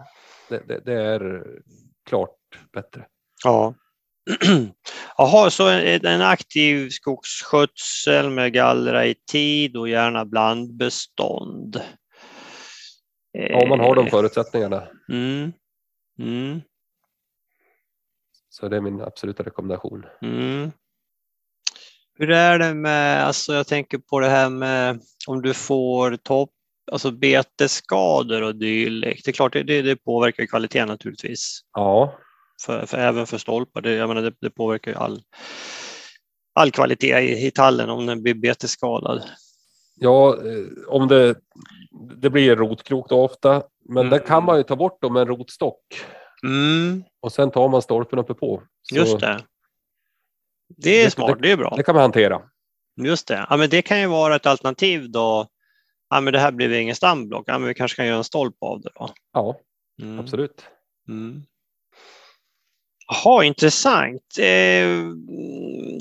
[0.49, 1.45] det, det, är
[2.09, 2.37] klart
[2.73, 3.07] bättre.
[3.45, 3.75] Ja.
[5.17, 11.81] Jaha, så en, en aktiv skogsskötsel med gallra i tid och gärna blandbestånd.
[13.33, 14.89] Ja, man har de Eh, förutsättningarna.
[15.09, 15.53] Mm.
[16.19, 16.61] Mm.
[18.49, 20.07] Så det är min absoluta rekommendation.
[20.23, 20.71] Mm.
[22.21, 26.51] Hur är det med, alltså jag tänker på det här med om du får topp,
[26.93, 29.25] alltså betesskador och dylikt.
[29.25, 31.61] Det är klart, det, det påverkar kvaliteten naturligtvis.
[31.73, 32.15] Ja,
[32.67, 33.81] för, för, även för stolpar.
[33.81, 35.23] Det, jag menar, det, det påverkar ju all,
[36.55, 39.23] all kvalitet i, i tallen om den blir betesskadad.
[39.97, 41.35] ja eh, om det,
[42.17, 44.11] det blir rotkrok då ofta, men Mm.
[44.11, 45.81] den kan man ju ta bort då med en rotstock
[46.43, 48.63] Mm, och sen tar man stolpen uppe på.
[48.83, 49.41] Så just det.
[50.77, 51.75] Det är Det- smart, det är bra.
[51.77, 52.43] Det kan man hantera.
[53.03, 53.47] Just det.
[53.51, 55.47] Ja, men det kan ju vara ett alternativ då.
[56.11, 57.45] Ja, men det här blir ingen stamblock.
[57.47, 59.15] Ja, men vi kanske kan göra en stolp av det då.
[59.33, 59.57] Ja,
[60.03, 60.19] Mm.
[60.21, 60.65] absolut.
[61.09, 61.43] Mm.
[63.25, 64.39] Jaha, intressant.
[64.39, 64.99] Eh,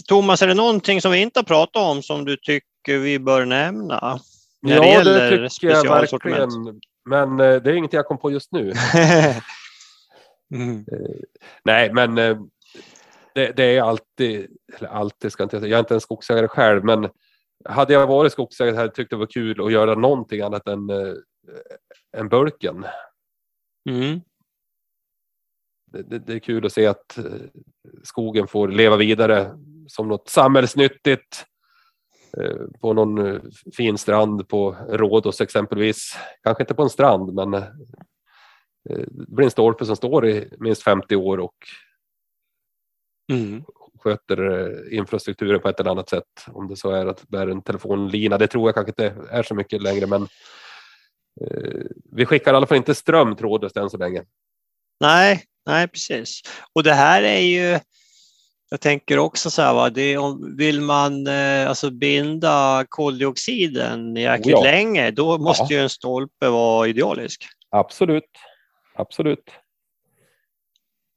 [0.07, 3.45] Thomas, är det någonting som vi inte har pratat om som du tycker vi bör
[3.45, 4.19] nämna?
[4.61, 6.49] När det ja, gäller det tycker jag verkligen.
[7.09, 8.73] Men eh, det är inget jag kom på just nu.
[10.55, 10.85] mm.
[11.63, 12.37] Nej, men eh,
[13.35, 16.47] det, det är alltid, eller alltid ska jag inte säga, jag är inte en skogsägare
[16.47, 17.09] själv, men
[17.65, 20.89] hade jag varit skogsägare hade jag tyckt det var kul att göra någonting annat än,
[20.89, 21.13] eh,
[22.17, 22.85] än bulken.
[23.89, 24.21] Mm.
[25.91, 27.23] Det, det, det är kul att se att eh,
[28.03, 29.57] skogen får leva vidare
[29.87, 31.45] som något samhällsnyttigt
[32.37, 33.41] eh, på någon
[33.77, 36.17] fin strand på Rhodos exempelvis.
[36.43, 37.63] Kanske inte på en strand, men eh,
[38.89, 41.55] det blir en stolpe som står i minst 50 år och
[43.29, 43.63] Mm.
[43.99, 46.45] sköter eh, infrastrukturen på ett eller annat sätt.
[46.47, 48.37] Om det så är att bära en telefonlina.
[48.37, 50.21] Det tror jag kanske inte är så mycket längre, men
[51.41, 54.23] eh, vi skickar i alla fall inte ström trådlöst än så länge.
[54.99, 56.41] Nej, nej, precis.
[56.73, 57.79] Och det här är ju
[58.71, 64.51] Jag tänker också så här, va, det, om, vill man eh, alltså binda koldioxiden jäkligt
[64.51, 64.63] ja.
[64.63, 65.77] länge, då måste ja.
[65.77, 67.45] ju en stolpe vara idealisk.
[67.69, 68.29] Absolut,
[68.95, 69.49] absolut.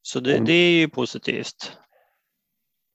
[0.02, 1.72] Så det, det är ju positivt.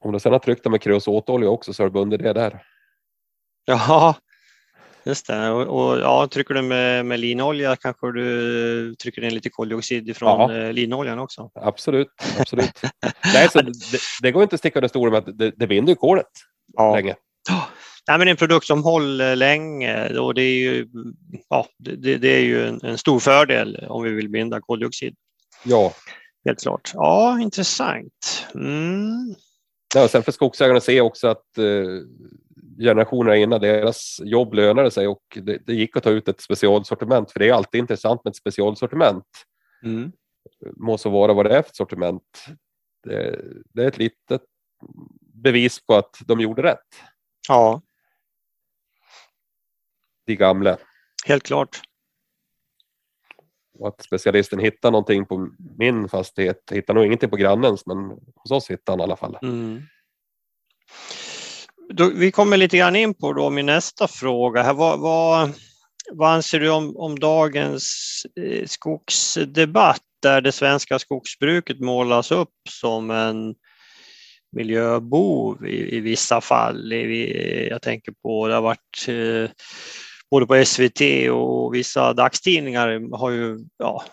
[0.07, 2.63] Om du sedan har tryckt med kreosotolja också så har du bundit det där.
[3.65, 4.15] Ja,
[5.03, 5.49] just det.
[5.49, 10.51] Och, och, ja, trycker du med, med linolja kanske du trycker in lite koldioxid från
[10.51, 10.57] ja.
[10.57, 11.51] Eh, linoljan också.
[11.55, 12.07] Absolut,
[12.39, 12.81] absolut.
[13.33, 15.95] Nej, så det, det, går inte att sticka under stolen med att det, det binder
[15.95, 16.31] kolet
[16.73, 16.95] ja.
[16.95, 17.15] länge.
[18.07, 20.87] Nej, men en produkt som håller länge och det är ju,
[21.49, 25.15] ja, det, det är ju en, en, stor fördel om vi vill binda koldioxid.
[25.63, 25.93] Ja.
[26.45, 26.91] Helt klart.
[26.93, 28.47] Ja, intressant.
[28.55, 29.35] Mm.
[29.95, 32.01] Ja, sen för skogsägarna se också att eh,
[32.79, 37.31] generationerna innan deras jobb lönade sig och det, det, gick att ta ut ett specialsortiment
[37.31, 39.25] för det är alltid intressant med ett specialsortiment.
[39.83, 40.11] Mm.
[40.75, 42.45] Må så vara vad det är för sortiment.
[43.03, 43.41] Det,
[43.73, 44.41] det, är ett litet
[45.19, 47.01] bevis på att de gjorde rätt.
[47.47, 47.81] Ja.
[50.25, 50.77] De gamla.
[51.25, 51.81] Helt klart.
[53.79, 57.97] Och att specialisten hittar någonting på min fastighet, hittar nog ingenting på grannens, men
[58.35, 59.37] hos oss hittar han i alla fall.
[59.41, 59.81] Mm.
[61.89, 64.63] Då, vi kommer lite grann in på då min nästa fråga.
[64.63, 65.51] Här, vad, vad,
[66.11, 73.11] vad anser du om, om dagens eh, skogsdebatt där det svenska skogsbruket målas upp som
[73.11, 73.55] en
[74.51, 76.93] miljöbov i, i vissa fall?
[76.93, 79.51] I, jag tänker på, det har varit eh,
[80.31, 81.01] både på SVT
[81.31, 84.03] och vissa dagstidningar har ju ja,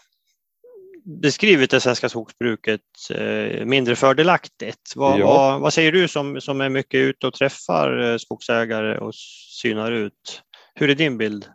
[1.04, 4.92] beskrivit det svenska skogsbruket eh, mindre fördelaktigt.
[4.96, 5.26] Vad, ja.
[5.26, 9.14] vad, vad, säger du som, som är mycket ute och träffar eh, skogsägare och
[9.62, 10.42] synar ut?
[10.74, 11.46] Hur är din bild?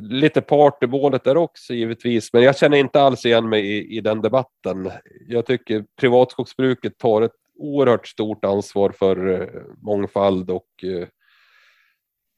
[0.00, 3.96] Lite part i målet där också givetvis, men jag känner inte alls igen mig i,
[3.96, 4.90] i den debatten.
[5.28, 9.48] Jag tycker privatskogsbruket tar ett oerhört stort ansvar för eh,
[9.82, 10.84] mångfald och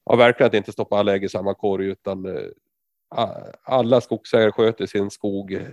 [0.04, 2.50] ja, verkligen att inte stoppa alla ägg i samma korg utan
[3.62, 5.66] alla skogsägare sköter sin skog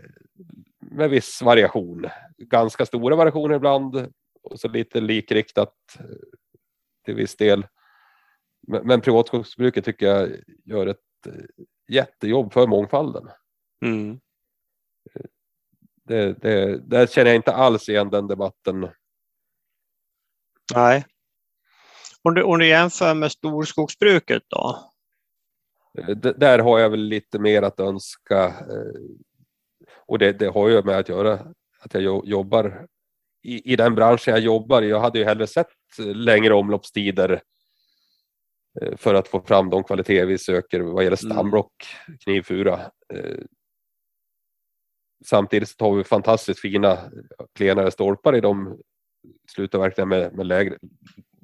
[0.80, 2.06] med viss variation.
[2.38, 4.14] Ganska stora variationer ibland
[4.44, 5.76] och så lite likriktat
[7.06, 7.68] till viss del.
[8.68, 10.30] Men, men privatskogsbruket tycker jag
[10.66, 11.00] gör ett
[11.88, 13.30] jättejobb för mångfalden.
[13.86, 14.20] Mm.
[16.04, 18.90] Det, det, där känner jag inte alls igen den debatten.
[20.74, 21.06] Nej.
[22.28, 24.92] Om du, om du jämför med storskogsbruket då?
[26.36, 28.46] där har jag väl lite mer att önska.
[28.46, 29.02] Eh,
[30.06, 31.34] och det, det har ju med att göra
[31.80, 32.88] att jag jobbar
[33.44, 34.90] i, i den branschen jag jobbar i.
[34.90, 35.68] Jag hade ju hellre sett
[36.00, 37.42] längre omloppstider
[38.82, 41.34] eh, för att få fram de kvaliteter vi söker vad gäller mm.
[41.36, 41.74] stamblock,
[42.24, 42.80] knivfura.
[43.14, 43.44] Eh,
[45.26, 46.98] samtidigt så tar vi fantastiskt fina
[47.56, 48.80] klenare stolpar i de
[49.52, 50.78] slutavverkningar med, med lägre,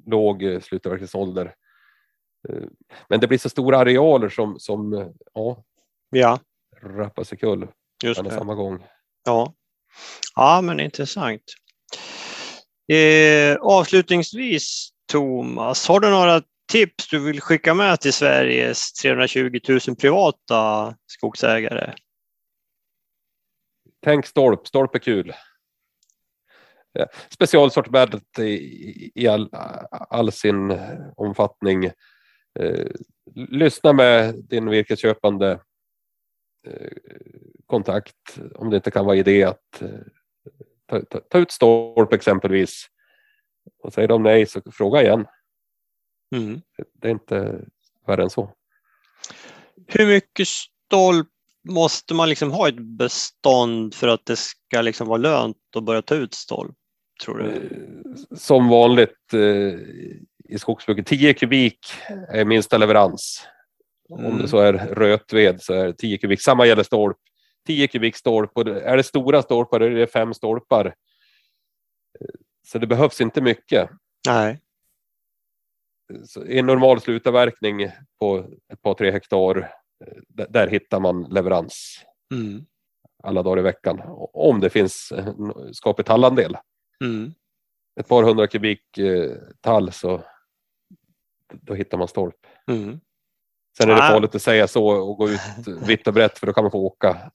[0.06, 1.54] låg slutavverkningsålder.
[2.48, 2.64] Eh,
[3.08, 5.64] men det blir så stora arealer som, som ja,
[6.10, 6.38] ja.
[6.82, 7.68] rappar sig kull
[8.16, 8.86] på samma gång.
[9.24, 9.54] Ja.
[10.34, 11.42] ja, men intressant.
[12.92, 16.42] Eh, avslutningsvis Thomas, har du några
[16.72, 21.94] tips du vill skicka med till Sveriges 320 000 privata skogsägare?
[24.04, 25.32] Tänk stolp, stolp är kul.
[27.30, 29.48] Specialsortimentet i, i all,
[29.90, 30.78] all sin
[31.16, 31.84] omfattning
[32.58, 32.86] eh,
[33.34, 35.60] lyssna med din virkesköpande
[36.66, 36.92] eh,
[37.66, 39.88] kontakt om det inte kan vara idé att eh,
[40.86, 42.86] ta, ta, ta, ut stolp exempelvis.
[43.82, 45.26] Och säger de nej så fråga igen.
[46.36, 46.60] Mm.
[46.92, 47.64] Det är inte
[48.06, 48.54] värre än så.
[49.86, 51.28] Hur mycket stolp
[51.68, 56.02] måste man liksom ha ett bestånd för att det ska liksom vara lönt att börja
[56.02, 56.76] ta ut stolp?
[57.24, 57.46] Tror du?
[57.46, 59.40] Eh, som vanligt eh,
[60.48, 61.06] i skogsbruket.
[61.06, 61.78] 10 kubik
[62.28, 63.46] är minsta leverans.
[64.10, 64.32] Mm.
[64.32, 66.40] Om det så är rötved så är det 10 kubik.
[66.40, 67.18] Samma gäller stolp.
[67.66, 70.94] 10 kubik stolp och är det stora stolpar är det fem stolpar.
[72.66, 73.90] Så det behövs inte mycket.
[74.28, 74.60] Nej.
[76.26, 79.70] Så en normal slutavverkning på ett par tre hektar,
[80.28, 82.04] där, hittar man leverans.
[82.34, 82.66] Mm.
[83.22, 84.02] Alla dagar i veckan.
[84.32, 85.12] Om det finns
[85.72, 86.56] skapligt tallandel.
[87.00, 87.34] Mm.
[88.00, 90.24] Ett par hundra kubik eh, tall så
[91.52, 92.46] då hittar man stolp.
[92.70, 93.00] Mm.
[93.76, 94.08] Sen är det ah.
[94.08, 95.40] farligt att säga så och gå ut
[95.86, 97.30] vitt och brett för då kan man få åka,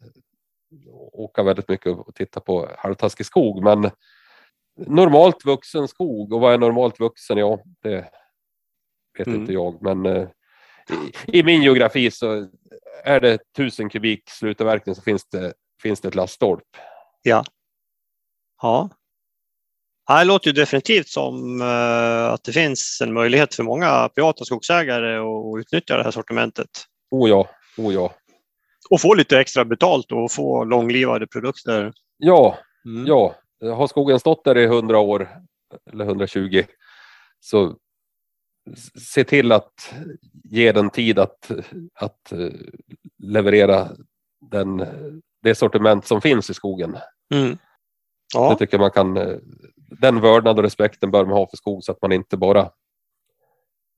[1.12, 3.64] åka väldigt mycket och titta på halvtaskig skog.
[3.64, 3.91] Men
[4.88, 7.38] normalt vuxen skog och vad är normalt vuxen?
[7.38, 8.12] Ja, det
[9.18, 9.39] vet mm.
[9.39, 9.82] inte jag.
[9.82, 10.28] Men eh,
[11.28, 12.47] i, i, min geografi så
[13.03, 16.78] är det tusen kubik slutavverkning så finns det, finns det ett laststolp.
[17.22, 17.43] Ja.
[18.62, 18.89] Ja.
[20.18, 25.18] Det låter ju definitivt som uh, att det finns en möjlighet för många privata skogsägare
[25.18, 26.70] att utnyttja det här sortimentet.
[27.12, 28.14] Oh ja, oh ja.
[28.89, 31.93] Och få lite extra betalt och få långlivade produkter.
[32.18, 33.07] Ja, mm.
[33.07, 33.36] ja.
[33.62, 35.30] Har skogen stått där i 100 år
[35.91, 36.64] eller 120
[37.39, 37.76] så
[38.99, 39.93] se till att
[40.43, 41.51] ge den tid att,
[41.93, 42.49] att eh,
[43.18, 43.88] leverera
[44.51, 44.86] den,
[45.43, 46.97] det sortiment som finns i skogen.
[47.34, 47.57] Mm.
[48.34, 48.49] Ja.
[48.49, 49.38] Det tycker man kan, eh,
[49.91, 52.69] den vördnad och respekten bör man ha för skog så att man inte bara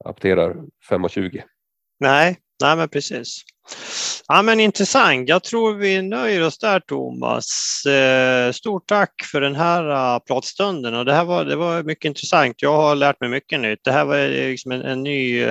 [0.05, 0.53] apterar
[0.89, 1.41] 5,20.
[1.99, 3.43] Nej, nej men precis.
[4.27, 5.29] Ja, men intressant.
[5.29, 7.45] Jag tror vi nöjer oss där Thomas.
[7.85, 12.05] Eh, stort tack för den här eh, pratstunden och det här var, det var mycket
[12.05, 12.61] intressant.
[12.61, 13.79] Jag har lärt mig mycket nytt.
[13.83, 15.43] Det här var eh, liksom en, en ny,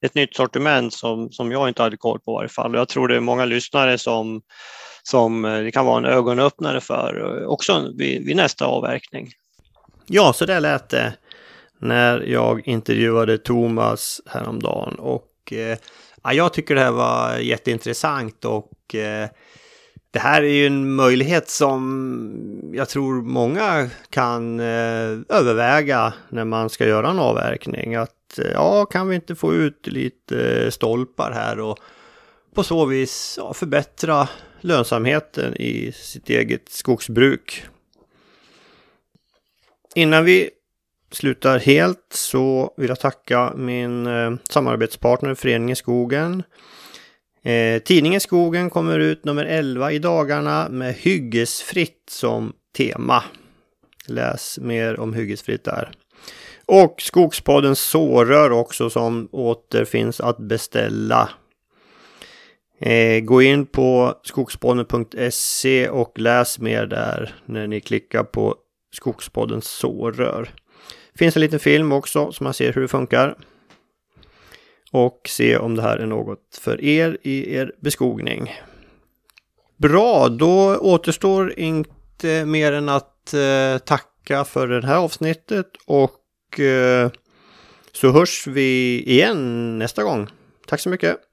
[0.00, 2.74] ett nytt sortiment som, som jag inte hade koll på i varje fall.
[2.74, 4.42] Jag tror det är många lyssnare som,
[5.02, 9.30] som det kan vara en ögonöppnare för också vid, vid nästa avverkning.
[10.06, 11.14] Ja, så där lät det
[11.78, 15.78] när jag intervjuade Thomas häromdagen och eh,
[16.26, 19.28] Ja, jag tycker det här var jätteintressant och eh,
[20.10, 26.70] det här är ju en möjlighet som jag tror många kan eh, överväga när man
[26.70, 27.94] ska göra en avverkning.
[27.94, 31.78] Att eh, ja, kan vi inte få ut lite stolpar här och
[32.54, 34.28] på så vis ja, förbättra
[34.60, 37.66] lönsamheten i sitt eget skogsbruk.
[39.96, 40.50] Innan vi
[41.10, 46.42] slutar helt så vill jag tacka min eh, samarbetspartner Föreningen Skogen.
[47.42, 53.22] Eh, tidningen Skogen kommer ut nummer 11 i dagarna med hyggesfritt som tema.
[54.06, 55.90] Läs mer om hyggesfritt där.
[56.66, 61.28] Och Skogspodden Sårör också som återfinns att beställa.
[62.80, 68.56] Eh, gå in på skogspodden.se och läs mer där när ni klickar på
[68.92, 70.50] Skogspodden Sårör
[71.18, 73.36] finns en liten film också så man ser hur det funkar.
[74.92, 78.54] Och se om det här är något för er i er beskogning.
[79.76, 87.10] Bra, då återstår inte mer än att eh, tacka för det här avsnittet och eh,
[87.92, 90.28] så hörs vi igen nästa gång.
[90.66, 91.25] Tack så mycket!